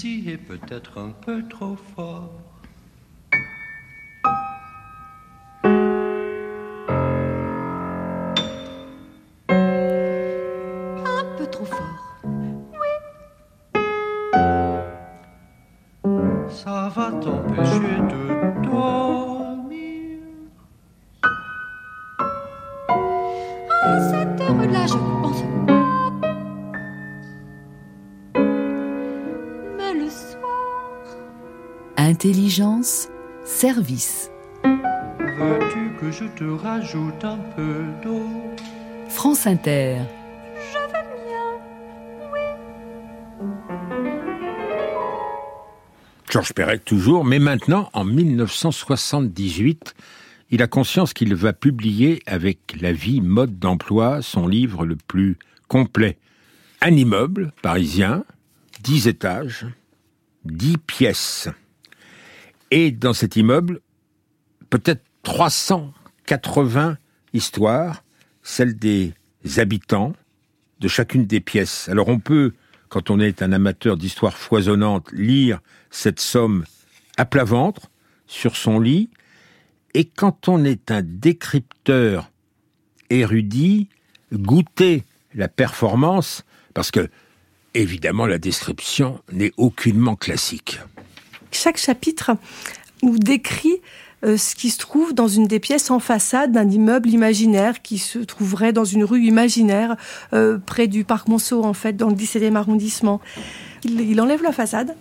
[0.00, 2.09] Celui-ci est peut-être un peu trop fort.
[32.22, 33.08] Intelligence,
[33.46, 34.30] service.
[34.62, 38.26] Veux-tu que je te rajoute un peu d'eau?
[39.08, 40.00] France Inter.
[40.54, 41.58] Je vais bien.
[46.28, 49.94] Georges Perec toujours, mais maintenant, en 1978,
[50.50, 55.38] il a conscience qu'il va publier avec La vie, mode d'emploi, son livre le plus
[55.68, 56.18] complet.
[56.82, 58.26] Un immeuble parisien,
[58.82, 59.64] 10 étages,
[60.44, 61.48] 10 pièces.
[62.70, 63.80] Et dans cet immeuble,
[64.70, 66.96] peut-être 380
[67.32, 68.04] histoires,
[68.42, 69.14] celles des
[69.56, 70.14] habitants
[70.80, 71.88] de chacune des pièces.
[71.88, 72.54] Alors on peut,
[72.88, 75.60] quand on est un amateur d'histoires foisonnantes, lire
[75.90, 76.64] cette somme
[77.16, 77.90] à plat ventre,
[78.26, 79.10] sur son lit,
[79.94, 82.30] et quand on est un décrypteur
[83.10, 83.88] érudit,
[84.32, 85.04] goûter
[85.34, 86.44] la performance,
[86.74, 87.08] parce que,
[87.74, 90.78] évidemment, la description n'est aucunement classique.
[91.50, 92.32] Chaque chapitre
[93.02, 93.80] nous décrit
[94.24, 97.98] euh, ce qui se trouve dans une des pièces en façade d'un immeuble imaginaire qui
[97.98, 99.96] se trouverait dans une rue imaginaire
[100.34, 103.20] euh, près du parc Monceau, en fait, dans le 17e arrondissement.
[103.84, 104.94] Il, il enlève la façade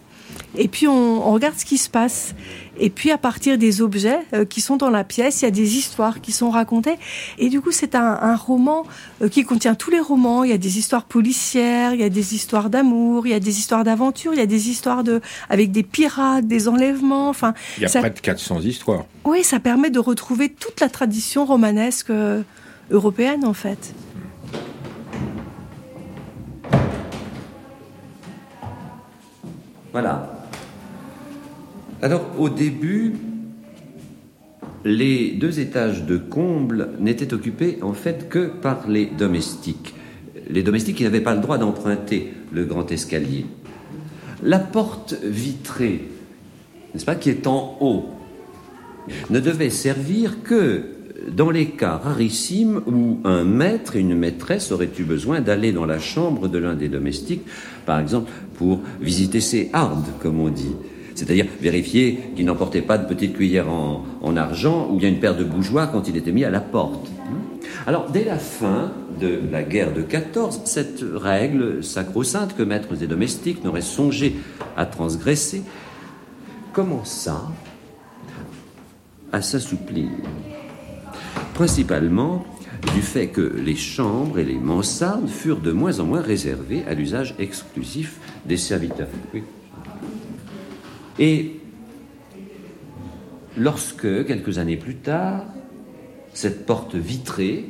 [0.58, 2.34] et puis on, on, regarde ce qui se passe.
[2.80, 5.52] Et puis à partir des objets euh, qui sont dans la pièce, il y a
[5.52, 6.96] des histoires qui sont racontées.
[7.38, 8.86] Et du coup, c'est un, un, roman
[9.22, 10.44] euh, qui contient tous les romans.
[10.44, 13.40] Il y a des histoires policières, il y a des histoires d'amour, il y a
[13.40, 17.30] des histoires d'aventure, il y a des histoires de avec des pirates, des enlèvements.
[17.30, 19.06] Enfin, il y a ça, près de 400 histoires.
[19.26, 22.42] Oui, ça permet de retrouver toute la tradition romanesque euh,
[22.92, 23.94] européenne en fait.
[29.92, 30.39] Voilà.
[32.02, 33.14] Alors au début,
[34.86, 39.94] les deux étages de comble n'étaient occupés en fait que par les domestiques.
[40.50, 43.46] Les domestiques n'avaient pas le droit d'emprunter le grand escalier.
[44.42, 46.08] La porte vitrée,
[46.94, 48.06] n'est-ce pas, qui est en haut,
[49.30, 50.84] ne devait servir que
[51.36, 55.86] dans les cas rarissimes où un maître et une maîtresse auraient eu besoin d'aller dans
[55.86, 57.42] la chambre de l'un des domestiques,
[57.86, 60.76] par exemple pour visiter ses hardes, comme on dit.
[61.20, 65.36] C'est-à-dire vérifier qu'il n'emportait pas de petite cuillère en, en, argent ou bien une paire
[65.36, 67.12] de bougeoirs quand il était mis à la porte.
[67.86, 73.08] Alors, dès la fin de la guerre de 14, cette règle sacro-sainte que maîtres et
[73.08, 74.38] domestiques n'auraient songé
[74.78, 75.64] à transgresser
[76.72, 77.42] commença
[79.34, 80.08] à s'assouplir.
[81.54, 82.46] Principalement
[82.96, 86.94] du fait que les chambres et les mansardes furent de moins en moins réservées à
[86.94, 89.10] l'usage exclusif des serviteurs.
[91.20, 91.60] Et
[93.58, 95.46] lorsque, quelques années plus tard,
[96.34, 97.70] cette porte vitrée,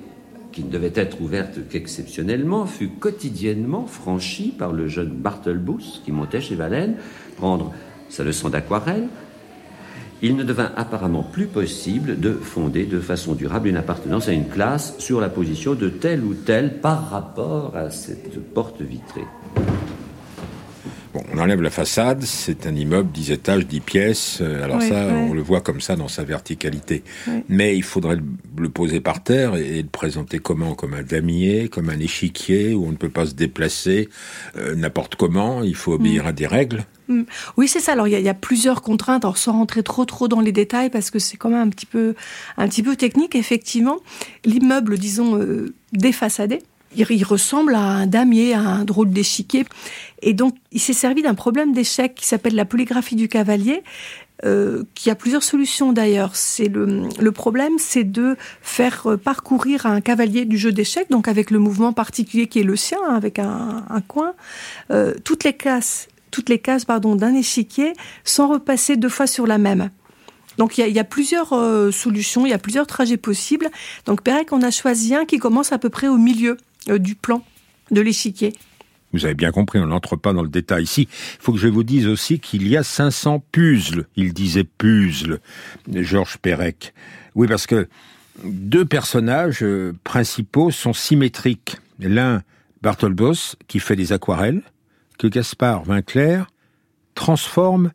[0.52, 6.42] qui ne devait être ouverte qu'exceptionnellement, fut quotidiennement franchie par le jeune Bartelbus qui montait
[6.42, 6.96] chez Valène
[7.38, 7.74] prendre
[8.10, 9.08] sa leçon d'aquarelle,
[10.22, 14.50] il ne devint apparemment plus possible de fonder de façon durable une appartenance à une
[14.50, 19.26] classe sur la position de telle ou telle par rapport à cette porte vitrée.
[21.12, 24.38] Bon, on enlève la façade, c'est un immeuble 10 étages, 10 pièces.
[24.42, 27.04] euh, Alors ça, on le voit comme ça dans sa verticalité.
[27.48, 28.18] Mais il faudrait
[28.58, 30.76] le, poser par terre et, le présenter comment?
[30.76, 34.10] Comme un damier, comme un échiquier où on ne peut pas se déplacer
[34.56, 35.64] euh, n'importe comment.
[35.64, 36.86] Il faut obéir à des règles.
[37.08, 37.24] Mm.
[37.58, 37.94] Oui, c'est ça.
[37.94, 39.26] Alors, il y, a- il y a plusieurs contraintes.
[39.26, 41.88] Alors, sans rentrer trop, trop dans les détails, parce que c'est quand même un petit
[41.88, 42.14] peu,
[42.58, 43.34] un petit peu technique.
[43.34, 43.98] Effectivement,
[44.46, 46.60] l'immeuble, disons, euh, défaçadé,
[46.96, 49.66] il, ressemble à un damier, à un drôle d'échiquier.
[50.22, 53.84] Et donc, il s'est servi d'un problème d'échec qui s'appelle la polygraphie du cavalier.
[54.46, 56.36] euh, qui a plusieurs solutions d'ailleurs.
[56.36, 61.28] C'est le, le problème, c'est de faire euh, parcourir un cavalier du jeu d'échecs, donc
[61.28, 64.34] avec le mouvement particulier qui est le sien, hein, avec un, un coin,
[64.92, 69.46] euh, toutes les cases, toutes les cases pardon d'un échiquier sans repasser deux fois sur
[69.48, 69.90] la même.
[70.58, 73.70] Donc il y y a plusieurs euh, solutions, il y a plusieurs trajets possibles.
[74.06, 76.58] Donc Pérec en a choisi un qui commence à peu près au milieu
[76.98, 77.44] du plan
[77.92, 78.54] de l'échiquier.
[79.12, 81.08] Vous avez bien compris, on n'entre pas dans le détail ici.
[81.12, 84.06] Il faut que je vous dise aussi qu'il y a 500 puzzles.
[84.16, 85.40] Il disait puzzles,
[85.92, 86.94] Georges Perec.
[87.34, 87.88] Oui, parce que
[88.44, 91.78] deux personnages euh, principaux sont symétriques.
[92.00, 92.44] L'un,
[92.82, 94.62] Bartolbos, qui fait des aquarelles,
[95.18, 96.48] que Gaspard Vinclair
[97.16, 97.92] transforme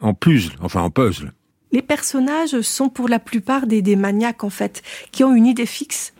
[0.00, 1.32] en puzzle, enfin en puzzle.
[1.72, 5.66] Les personnages sont pour la plupart des, des maniaques en fait, qui ont une idée
[5.66, 6.12] fixe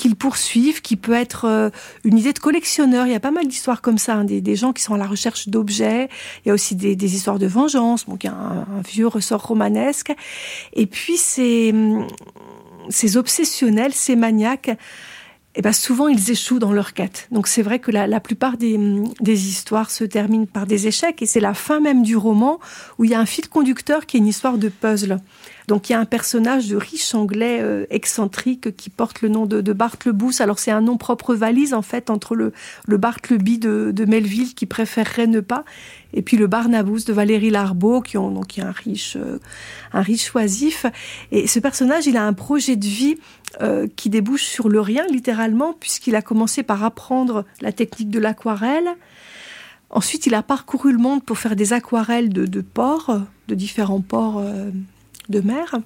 [0.00, 1.68] qu'ils poursuivent, qui peut être euh,
[2.04, 3.06] une idée de collectionneur.
[3.06, 5.06] Il y a pas mal d'histoires comme ça, hein, des, gens qui sont à la
[5.06, 6.08] recherche d'objets.
[6.44, 9.06] Il y a aussi des, histoires de vengeance, donc il y a un, un vieux
[9.06, 10.12] ressort romanesque.
[10.72, 12.06] Et puis ces, hum,
[12.88, 14.70] ces obsessionnels, ces maniaques,
[15.56, 17.28] eh ben souvent ils échouent dans leur quête.
[17.30, 20.86] Donc c'est vrai que la, la plupart des, hum, des histoires se terminent par des
[20.86, 22.58] échecs et c'est la fin même du roman
[22.98, 25.18] où il y a un fil conducteur qui est une histoire de puzzle.
[25.70, 29.46] Donc il y a un personnage de riche anglais euh, excentrique qui porte le nom
[29.46, 29.76] de, de.
[30.40, 32.52] Alors c'est un nom propre valise en fait entre le,
[32.88, 35.64] le Bartleby de, Melville qui préférerait ne pas
[36.12, 39.38] et puis le Barnabous de Valérie Larbeau qui, ont, donc, qui est un riche, euh,
[39.92, 40.86] un riche oisif.
[41.30, 43.14] Et ce personnage il a un projet de vie
[43.60, 48.18] euh, qui débouche sur le rien littéralement puisqu'il a commencé par apprendre la technique de
[48.18, 48.88] l'aquarelle.
[49.88, 54.40] Ensuite, il a parcouru le monde pour faire des aquarelles de, ports, de différents ports
[55.30, 55.80] de mer.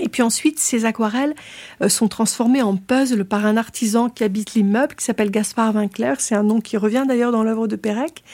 [0.00, 1.34] Et puis ensuite, ces aquarelles
[1.80, 6.20] euh, sont transformées en puzzles par un artisan qui habite l'immeuble, qui s'appelle Gaspard Vinclair.
[6.20, 8.24] C'est un nom qui revient d'ailleurs dans l'œuvre de Pérec.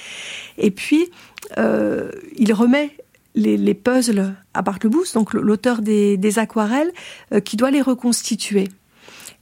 [0.56, 1.10] Et puis,
[1.58, 2.96] euh, il remet
[3.34, 6.92] les, les puzzles à Bartlebooth, donc l'auteur des, des aquarelles,
[7.32, 8.68] euh, qui doit les reconstituer.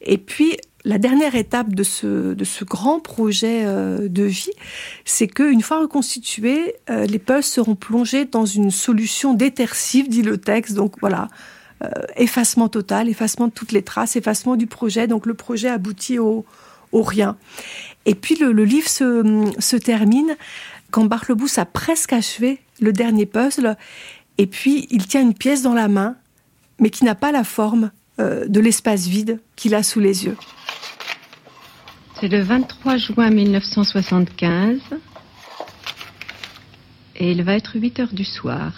[0.00, 4.52] Et puis, la dernière étape de ce, grand projet euh, de vie,
[5.04, 10.38] c'est qu'une fois reconstitués, euh, les puzzles seront plongés dans une solution détersive, dit le
[10.38, 10.74] texte.
[10.74, 11.28] Donc voilà,
[11.82, 15.06] euh, effacement total, effacement de toutes les traces, effacement du projet.
[15.06, 16.44] Donc le projet aboutit au,
[16.92, 17.36] rien.
[18.06, 20.36] Et puis le, livre se, termine
[20.90, 23.76] quand Bartlebooth a presque achevé le dernier puzzle,
[24.38, 26.16] et puis il tient une pièce dans la main,
[26.80, 27.90] mais qui n'a pas la forme
[28.20, 30.36] euh, de l'espace vide qu'il a sous les yeux.
[32.20, 34.80] C'est le 23 juin 1975
[37.14, 38.72] et il va être 8 heures du soir.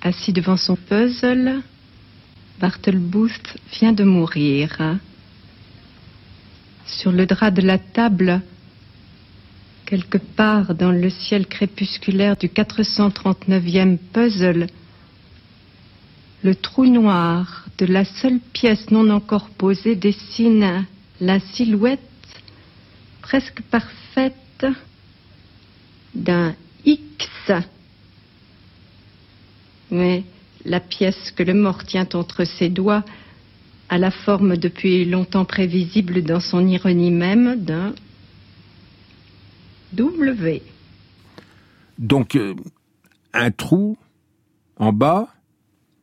[0.00, 1.62] Assis devant son puzzle,
[2.60, 4.98] Bartlebooth vient de mourir.
[6.86, 8.40] Sur le drap de la table,
[9.86, 14.66] quelque part dans le ciel crépusculaire du 439e puzzle,
[16.44, 20.86] le trou noir de la seule pièce non encore posée dessine
[21.20, 22.00] la silhouette
[23.22, 24.66] presque parfaite
[26.14, 27.50] d'un X.
[29.90, 30.22] Mais
[30.66, 33.04] la pièce que le mort tient entre ses doigts
[33.88, 37.94] a la forme depuis longtemps prévisible dans son ironie même d'un
[39.94, 40.62] W.
[41.98, 42.54] Donc, euh,
[43.32, 43.96] un trou
[44.76, 45.28] en bas,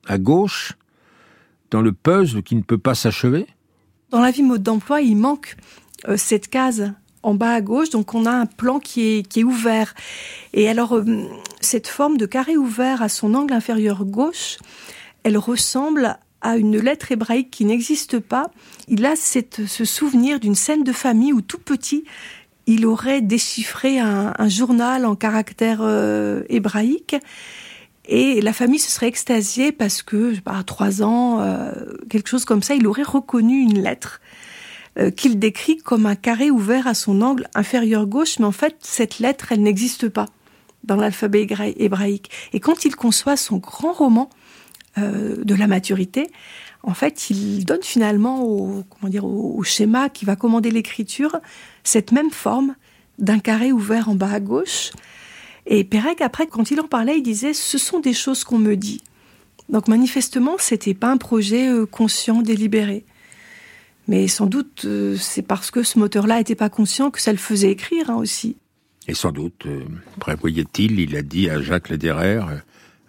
[0.08, 0.74] à gauche,
[1.70, 3.47] dans le puzzle qui ne peut pas s'achever
[4.10, 5.56] Dans la vie mode d'emploi, il manque
[6.08, 6.93] euh, cette case
[7.24, 9.93] en bas à gauche, donc on a un plan qui est, ouvert.
[10.54, 11.06] Et alors, euh,
[11.60, 14.58] cette forme de carré ouvert à son angle inférieur gauche,
[15.24, 18.52] elle ressemble à une lettre hébraïque qui n'existe pas.
[18.88, 22.04] Il a ce souvenir d'une scène de famille où tout petit,
[22.66, 27.16] il aurait déchiffré un, journal en caractère euh, hébraïque.
[28.06, 31.72] Et la famille se serait extasiée parce que, à trois ans, euh,
[32.10, 34.22] quelque chose comme ça, il aurait reconnu une lettre
[34.97, 38.76] euh, qu'il décrit comme un carré ouvert à son angle inférieur gauche, mais en fait,
[38.82, 40.28] cette lettre, elle n'existe pas
[40.84, 41.47] dans l'alphabet
[41.78, 42.32] hébraïque.
[42.54, 44.30] Et quand il conçoit son grand roman
[44.97, 46.30] de la maturité,
[46.84, 51.39] en fait, il donne finalement au, comment dire, au schéma qui va commander l'écriture
[51.84, 52.76] cette même forme
[53.20, 54.91] d'un carré ouvert en bas à gauche.
[55.74, 58.76] Et Pérec, après, quand il en parlait, il disait Ce sont des choses qu'on me
[58.76, 59.01] dit.
[59.69, 63.05] Donc, manifestement, c'était pas un projet euh, conscient, délibéré.
[64.09, 67.38] Mais sans doute, euh, c'est parce que ce moteur-là n'était pas conscient que ça le
[67.38, 68.57] faisait écrire hein, aussi.
[69.07, 69.86] Et sans doute, euh,
[70.19, 72.41] prévoyait-il, il a dit à Jacques Lederer,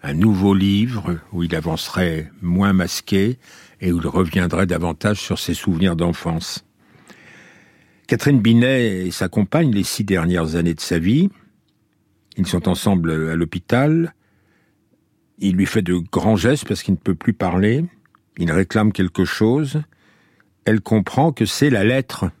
[0.01, 3.39] un nouveau livre où il avancerait moins masqué
[3.81, 6.63] et où il reviendrait davantage sur ses souvenirs d'enfance.
[8.07, 11.29] Catherine Binet et sa compagne, les six dernières années de sa vie,
[12.37, 14.13] ils sont ensemble à l'hôpital.
[15.39, 17.85] Il lui fait de grands gestes parce qu'il ne peut plus parler.
[18.37, 19.81] Il réclame quelque chose.
[20.65, 22.31] Elle comprend que c'est la lettre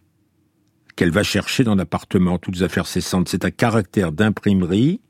[0.95, 3.29] qu'elle va chercher dans l'appartement, toutes affaires cessantes.
[3.29, 5.01] C'est un caractère d'imprimerie,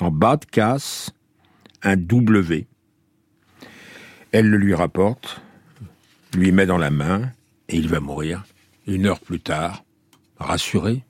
[0.00, 1.10] en bas de casse,
[1.82, 2.66] un W.
[4.30, 5.40] Elle le lui rapporte,
[6.34, 7.32] lui met dans la main,
[7.68, 8.44] et il va mourir.
[8.86, 9.84] Une heure plus tard,
[10.38, 11.04] rassuré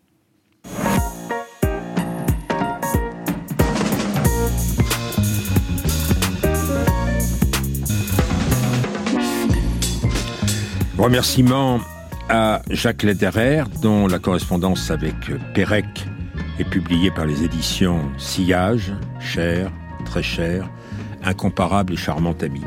[11.02, 11.80] Remerciements
[12.28, 15.16] à Jacques Lederer, dont la correspondance avec
[15.52, 15.84] Pérec
[16.60, 19.72] est publiée par les éditions Sillage, cher,
[20.04, 20.70] très cher,
[21.24, 22.60] incomparable et charmant ami.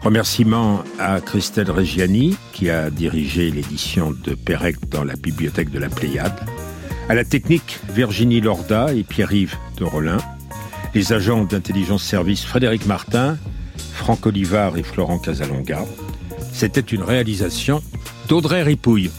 [0.00, 5.90] Remerciements à Christelle Reggiani, qui a dirigé l'édition de Pérec dans la bibliothèque de la
[5.90, 6.40] Pléiade.
[7.10, 10.16] À la technique, Virginie Lorda et Pierre-Yves de Rollin.
[10.94, 13.36] Les agents d'intelligence service Frédéric Martin,
[13.92, 15.84] Franck Olivard et Florent Casalonga.
[16.54, 17.82] C'était une réalisation
[18.28, 19.10] d'Audrey Ripouille.